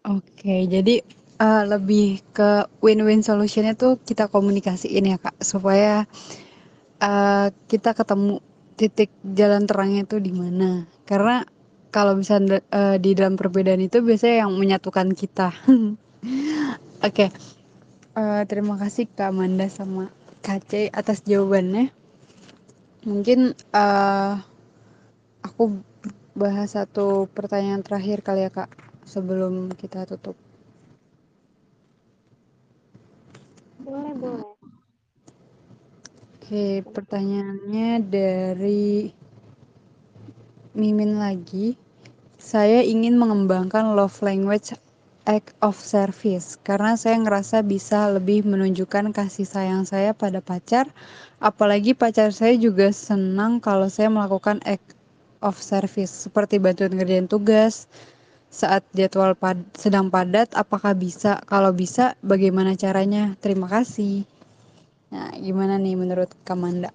[0.09, 1.05] Oke, jadi,
[1.37, 6.09] eee, lebih ke win-win solution-nya tuh kita komunikasiin ya, Kak, supaya,
[7.03, 8.41] eee, kita ketemu
[8.81, 10.87] titik jalan terangnya itu di mana.
[11.09, 11.45] Karena
[11.95, 15.51] kalau misalnya, eee, di dalam perbedaan itu biasanya yang menyatukan kita.
[17.07, 17.27] Oke,
[18.19, 20.11] eee, terima kasih Kak Amanda sama
[20.45, 21.91] Kak C atas jawabannya.
[23.09, 24.33] Mungkin, eee,
[25.47, 25.63] aku
[26.37, 28.71] bahas satu pertanyaan terakhir kali ya, Kak,
[29.09, 30.37] sebelum kita tutup.
[33.81, 34.47] Boleh boleh.
[36.41, 39.11] Oke, pertanyaannya dari
[40.71, 41.75] Mimin lagi.
[42.39, 44.71] Saya ingin mengembangkan love language
[45.27, 50.87] act of service karena saya ngerasa bisa lebih menunjukkan kasih sayang saya pada pacar.
[51.43, 54.95] Apalagi pacar saya juga senang kalau saya melakukan act
[55.43, 57.91] of service seperti bantuan ngerjain tugas
[58.47, 60.55] saat jadwal pad sedang padat.
[60.55, 61.43] Apakah bisa?
[61.51, 63.35] Kalau bisa, bagaimana caranya?
[63.43, 64.23] Terima kasih.
[65.11, 66.95] Nah, gimana nih menurut Kamanda?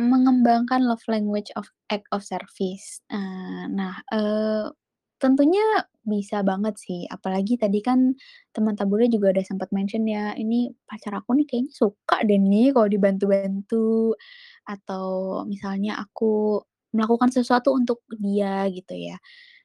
[0.00, 3.04] Mengembangkan love language of act of service.
[3.12, 4.72] Eee, nah, eee,
[5.20, 5.60] tentunya
[6.00, 8.16] bisa banget sih, apalagi tadi kan
[8.56, 12.72] teman tabulnya juga udah sempat mention ya, "Ini pacar aku nih kayaknya suka deh nih
[12.72, 14.16] kalau dibantu-bantu,"
[14.64, 15.08] atau
[15.44, 16.64] misalnya aku
[16.96, 19.20] melakukan sesuatu untuk dia gitu ya.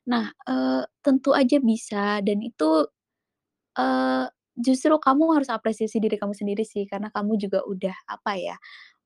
[0.08, 2.88] Nah, eee, tentu aja bisa dan itu,
[3.80, 4.26] eee,
[4.60, 8.56] justru kamu harus apresiasi diri kamu sendiri sih, karena kamu juga udah, apa ya,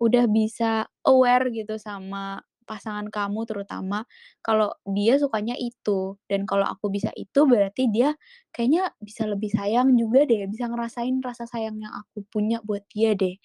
[0.01, 4.05] udah bisa aware gitu sama pasangan kamu terutama,
[4.45, 8.13] kalau dia sukanya itu, dan kalau aku bisa itu berarti dia
[8.53, 13.17] kayaknya bisa lebih sayang juga deh, bisa ngerasain rasa sayang yang aku punya buat dia
[13.17, 13.35] deh,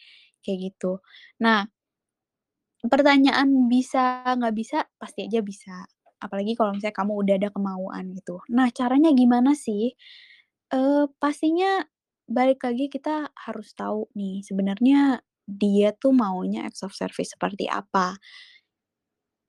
[0.44, 1.00] kayak gitu.
[1.40, 1.64] Nah
[2.82, 5.86] pertanyaan bisa nggak bisa, pasti aja bisa.
[6.20, 8.40] Apalagi kalau misalnya kamu udah ada kemauan gitu.
[8.52, 9.92] Nah, caranya gimana sih?
[10.72, 11.84] Eee, pastinya
[12.28, 18.16] balik lagi kita harus tahu nih, sebenarnya dia tuh maunya acts of service seperti apa.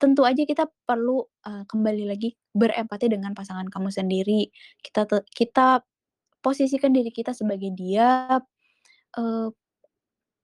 [0.00, 4.44] Tentu aja kita perlu, eee, kembali lagi berempati dengan pasangan kamu sendiri.
[4.84, 5.80] Kita kita
[6.44, 8.40] posisikan diri kita sebagai dia,
[9.18, 9.48] eee,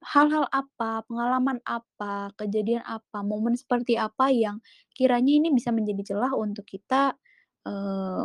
[0.05, 4.61] hal-hal apa, pengalaman apa, kejadian apa, momen seperti apa yang
[4.97, 7.17] kiranya ini bisa menjadi celah untuk kita,
[7.69, 8.25] eee,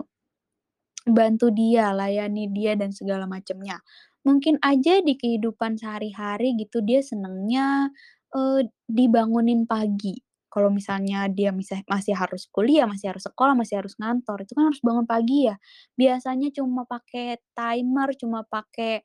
[1.07, 3.79] bantu dia, layani dia dan segala macamnya.
[4.27, 7.87] Mungkin aja di kehidupan sehari-hari gitu dia senengnya,
[8.35, 10.19] eee, dibangunin pagi.
[10.51, 14.65] Kalau misalnya dia misah masih harus kuliah, masih harus sekolah, masih harus ngantor, itu kan
[14.73, 15.55] harus bangun pagi ya.
[15.99, 19.03] Biasanya cuma pakai timer, cuma pakai,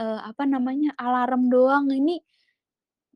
[0.00, 2.18] eee, apa namanya, alarm doang, ini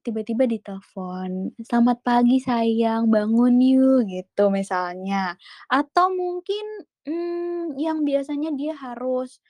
[0.06, 5.36] tiba-tiba ditelepon, "Selamat pagi sayang, bangun yuk," gitu misalnya.
[5.70, 6.64] Atau mungkin,
[7.08, 9.42] mmm, yang biasanya dia harus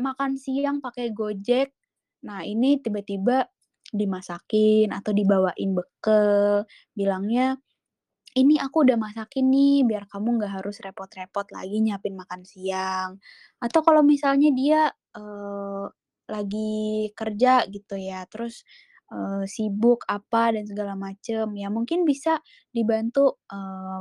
[0.00, 1.72] makan siang pakai Gojek,
[2.26, 3.46] nah ini tiba-tiba
[3.94, 6.64] dimasakin atau dibawain bekal,
[6.96, 7.56] bilangnya,
[8.36, 13.18] "Ini aku udah masakin nih, biar kamu nggak harus repot-repot lagi nyiapin makan siang."
[13.62, 14.82] Atau kalau misalnya dia,
[15.16, 15.86] eee,
[16.30, 18.62] lagi kerja gitu ya, terus,
[19.12, 22.40] eee, sibuk apa dan segala macem, ya mungkin bisa
[22.74, 24.00] dibantu, eee,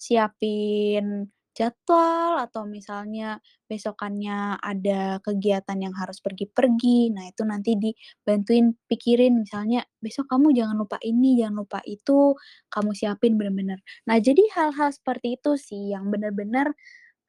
[0.00, 9.40] siapin jadwal atau misalnya besokannya ada kegiatan yang harus pergi-pergi, nah itu nanti dibantuin pikirin
[9.42, 12.36] misalnya, "Besok kamu jangan lupa ini, jangan lupa itu,"
[12.68, 13.80] kamu siapin bener-bener.
[14.08, 16.76] Nah, jadi hal-hal seperti itu sih yang bener-bener,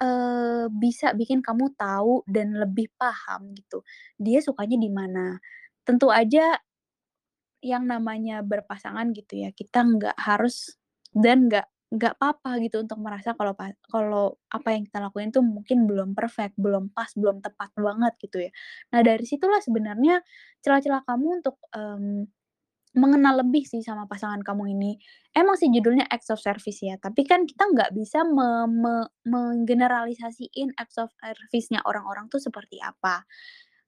[0.01, 3.84] eee, bisa bikin kamu tahu dan lebih paham gitu,
[4.19, 5.38] dia sukanya di mana.
[5.88, 6.59] Tentu aja
[7.65, 10.78] yang namanya berpasangan gitu ya, kita nggak harus
[11.17, 13.55] dan nggak nggak papa gitu untuk merasa kalau
[13.88, 18.38] kalau apa yang kita lakuin tuh mungkin belum perfect, belum pas, belum tepat banget gitu
[18.47, 18.51] ya.
[18.95, 20.19] Nah, dari situlah sebenarnya
[20.63, 22.27] celah-celah kamu untuk, mmm,
[22.97, 24.91] mengenal lebih sih sama pasangan kamu ini.
[25.35, 28.95] Emang sih judulnya acts of service ya, tapi kan kita nggak bisa me me
[29.29, 33.21] menggeneralisasiin acts of service-nya orang-orang tuh seperti apa.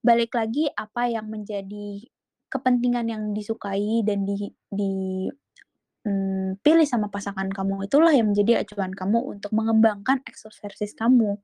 [0.05, 2.05] Balik lagi apa yang menjadi
[2.53, 4.93] kepentingan yang disukai dan di di,
[6.10, 11.38] mmm, pilih sama pasangan kamu, itulah yang menjadi acuan kamu untuk mengembangkan service kamu.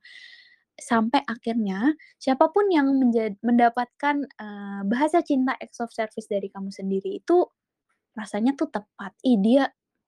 [0.80, 2.88] Sampai akhirnya siapa pun yang
[3.44, 7.46] mendapatkan, eee, bahasa cinta acts of service dari kamu sendiri itu
[8.18, 9.64] rasanya tuh tepat, ih dia,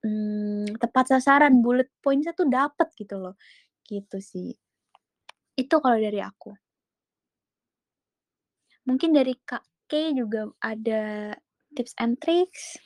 [0.06, 3.34] mmm, tepat sasaran, bullet points-nya tuh dapet gitu loh,
[3.88, 4.54] gitu sih.
[5.58, 6.54] Itu kalau dari aku.
[8.86, 11.34] Mungkin dari Kak K juga ada
[11.74, 12.78] tips and tricks?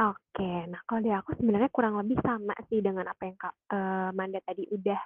[0.00, 0.48] Oke.
[0.72, 3.54] Nah, kalau dari aku sebenarnya kurang lebih sama sih dengan apa yang Kak,
[4.16, 5.00] Manda tadi udah,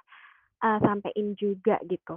[0.63, 2.15] eee, sampein juga gitu.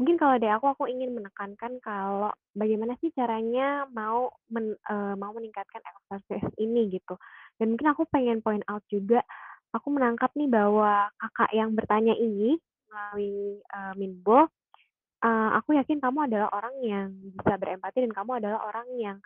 [0.00, 5.30] Mungkin kalau dari aku, aku ingin menekankan kalau bagaimana sih caranya mau men eee, mau
[5.36, 7.14] meningkatkan exercise ini gitu.
[7.60, 9.22] Dan mungkin aku pengen point out juga,
[9.74, 12.58] aku menangkap nih bahwa Kakak yang bertanya ini
[12.90, 14.50] melalui, eee, Minbo,
[15.24, 19.18] eee, aku yakin kamu adalah orang yang bisa berempati dan kamu adalah orang yang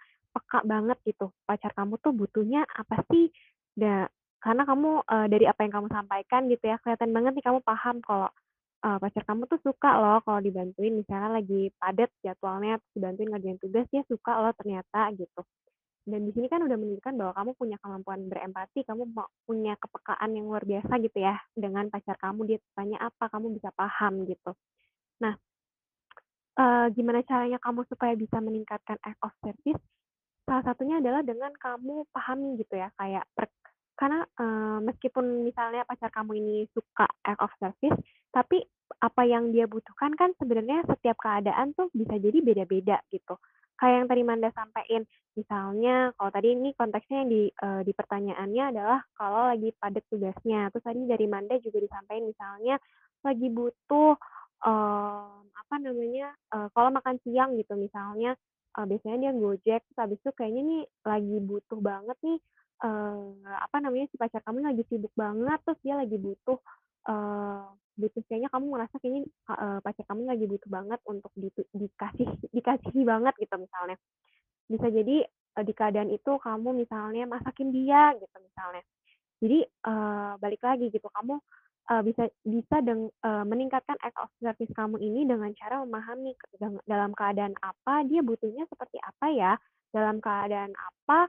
[0.46, 3.32] peka banget gitu, pacar kamu tuh butuhnya apa sih,
[3.76, 4.06] da
[4.44, 7.96] karena kamu, eee, dari apa yang kamu sampaikan gitu ya, kelihatan banget nih kamu paham
[8.04, 8.28] kalau,
[8.84, 13.86] eee, pacar kamu tuh suka loh kalau dibantuin misalnya lagi padat jadwalnya, dibantuin ngerjain tugas,
[13.92, 15.42] dia suka loh ternyata gitu.
[16.04, 19.04] Dan di sini kan udah menunjukkan bahwa kamu punya kemampuan berempati, kamu
[19.48, 23.72] punya kepekaan yang luar biasa gitu ya dengan pacar kamu, dia tanya apa, kamu bisa
[23.72, 24.52] paham gitu.
[25.24, 25.34] Nah,
[26.60, 29.82] eee, gimana caranya kamu supaya bisa meningkatkan act of service?
[30.48, 33.48] Salah satunya adalah dengan kamu pahami gitu ya, kayak per
[33.94, 37.94] karena, eee, meskipun misalnya pacar kamu ini suka act of service,
[38.34, 38.58] tapi
[39.00, 43.38] apa yang dia butuhkan kan sebenarnya setiap keadaan tuh bisa jadi beda-beda gitu.
[43.78, 45.02] Kayak yang tadi Manda sampein,
[45.38, 50.68] misalnya kalau tadi ini konteksnya yang di, eee, di pertanyaannya adalah kalau lagi padat tugasnya,
[50.74, 52.74] terus tadi dari Manda juga disampaikan misalnya
[53.24, 54.12] lagi butuh,
[54.66, 58.34] mmm, apa namanya, eee, kalau makan siang gitu misalnya,
[58.78, 62.38] eee, biasanya dia Gojek, terus habis itu kayaknya nih lagi butuh banget nih,
[62.84, 63.20] eee,
[63.66, 66.58] apa namanya, si pacar kamu lagi sibuk banget, terus dia lagi butuh,
[67.08, 67.62] eee,
[68.00, 69.22] butuh kayaknya kamu ngerasa kayaknya,
[69.54, 73.96] eee, pacar kamu lagi butuh banget untuk ditu dikasih dikasihi banget gitu misalnya.
[74.70, 78.82] Bisa jadi, eee, di keadaan itu kamu misalnya masakin dia gitu misalnya.
[79.42, 81.36] Jadi, eee, balik lagi gitu, kamu,
[81.90, 86.32] eee, bisa bisa deng eee, meningkatkan act of service kamu ini dengan cara memahami
[86.88, 89.52] dalam keadaan apa, dia butuhnya seperti apa ya,
[89.94, 91.28] dalam keadaan apa,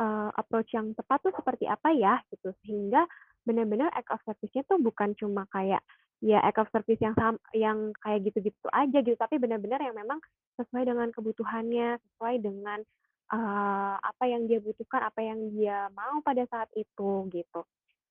[0.00, 2.52] eee, approach yang tepat tuh seperti apa ya, gitu.
[2.64, 3.04] Sehingga
[3.46, 5.82] benar-benar act of service-nya tuh bukan cuma kayak,
[6.24, 10.18] ya act of service yang sam yang kayak gitu-gitu aja gitu, tapi benar-benar yang memang
[10.58, 12.80] sesuai dengan kebutuhannya, sesuai dengan,
[13.32, 17.60] eee, apa yang dia butuhkan, apa yang dia mau pada saat itu, gitu.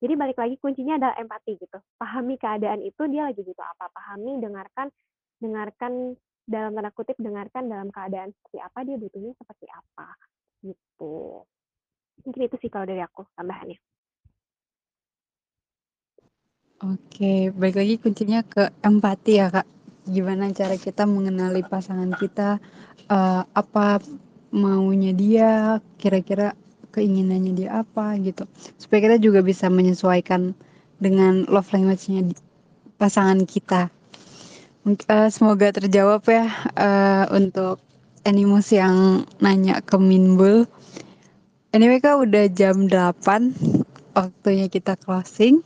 [0.05, 4.37] Jadi balik lagi kuncinya adalah empati gitu, pahami keadaan itu dia lagi butuh apa, pahami,
[4.37, 4.93] dengarkan
[5.41, 6.13] dengarkan
[6.45, 10.13] dalam tanda kutip, "dengarkan dalam keadaan seperti apa, dia butuhnya seperti apa."
[10.61, 11.41] Gitu.
[12.21, 13.81] Mungkin itu sih kalau dari aku tambahannya.
[16.85, 19.65] Oke, balik lagi kuncinya ke empati ya, Kak.
[20.05, 22.61] Gimana cara kita mengenali pasangan kita,
[23.09, 23.97] eee, apa
[24.53, 26.53] maunya dia, kira-kira
[26.95, 28.47] keinginannya dia apa, gitu.
[28.79, 30.55] Supaya kita juga bisa menyesuaikan
[31.03, 32.31] dengan love language-nya
[32.95, 33.91] pasangan kita.
[34.87, 36.47] Eee, semoga terjawab ya,
[36.79, 37.83] eee, untuk
[38.25, 40.65] Animus yang nanya ke Minbul.
[41.75, 43.53] Anyway, Kak, udah jam 8,
[44.15, 45.61] waktunya kita closing.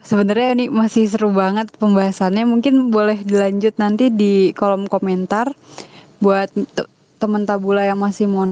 [0.00, 5.52] Sebenarnya ini masih seru banget pembahasannya, mungkin boleh dilanjut nanti di kolom komentar
[6.18, 6.88] buat te
[7.20, 8.48] teman Tabula yang masih mau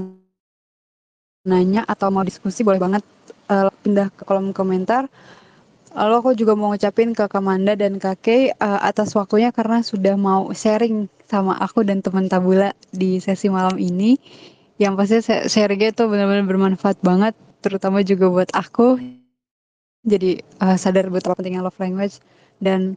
[1.48, 3.02] nanya atau mau diskusi boleh banget,
[3.48, 5.08] eee, pindah ke kolom komentar.
[5.96, 10.14] Lalu aku juga mau ngucapin ke Kamanda dan Kak Kay, eee, atas waktunya karena sudah
[10.20, 14.20] mau sharing sama aku dan teman Tabula di sesi malam ini.
[14.78, 17.34] Yang pasti sha sharing-nya itu benar-benar bermanfaat banget,
[17.64, 19.00] terutama juga buat aku.
[20.06, 22.22] Jadi, eee, sadar betapa pentingnya love language
[22.62, 22.94] dan,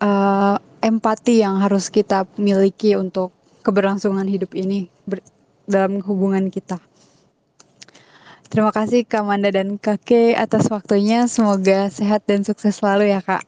[0.00, 3.34] eee, empati yang harus kita miliki untuk
[3.66, 4.88] keberlangsungan hidup ini
[5.68, 6.80] dalam hubungan kita.
[8.48, 13.44] Terima kasih Kamanda dan Kak Kay atas waktunya, semoga sehat dan sukses selalu ya, Kak.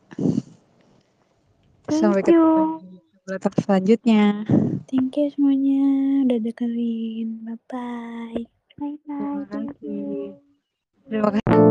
[1.88, 2.84] Sampai Thank ketemu you.
[2.84, 2.96] di
[3.32, 4.24] episode selanjutnya.
[4.86, 5.82] Thank you semuanya
[6.28, 7.28] udah dengerin.
[7.48, 8.44] Bye-bye.
[8.76, 9.88] Bye-bye, Terima thank kasih.
[9.88, 10.36] you.
[11.08, 11.69] Terima kasih.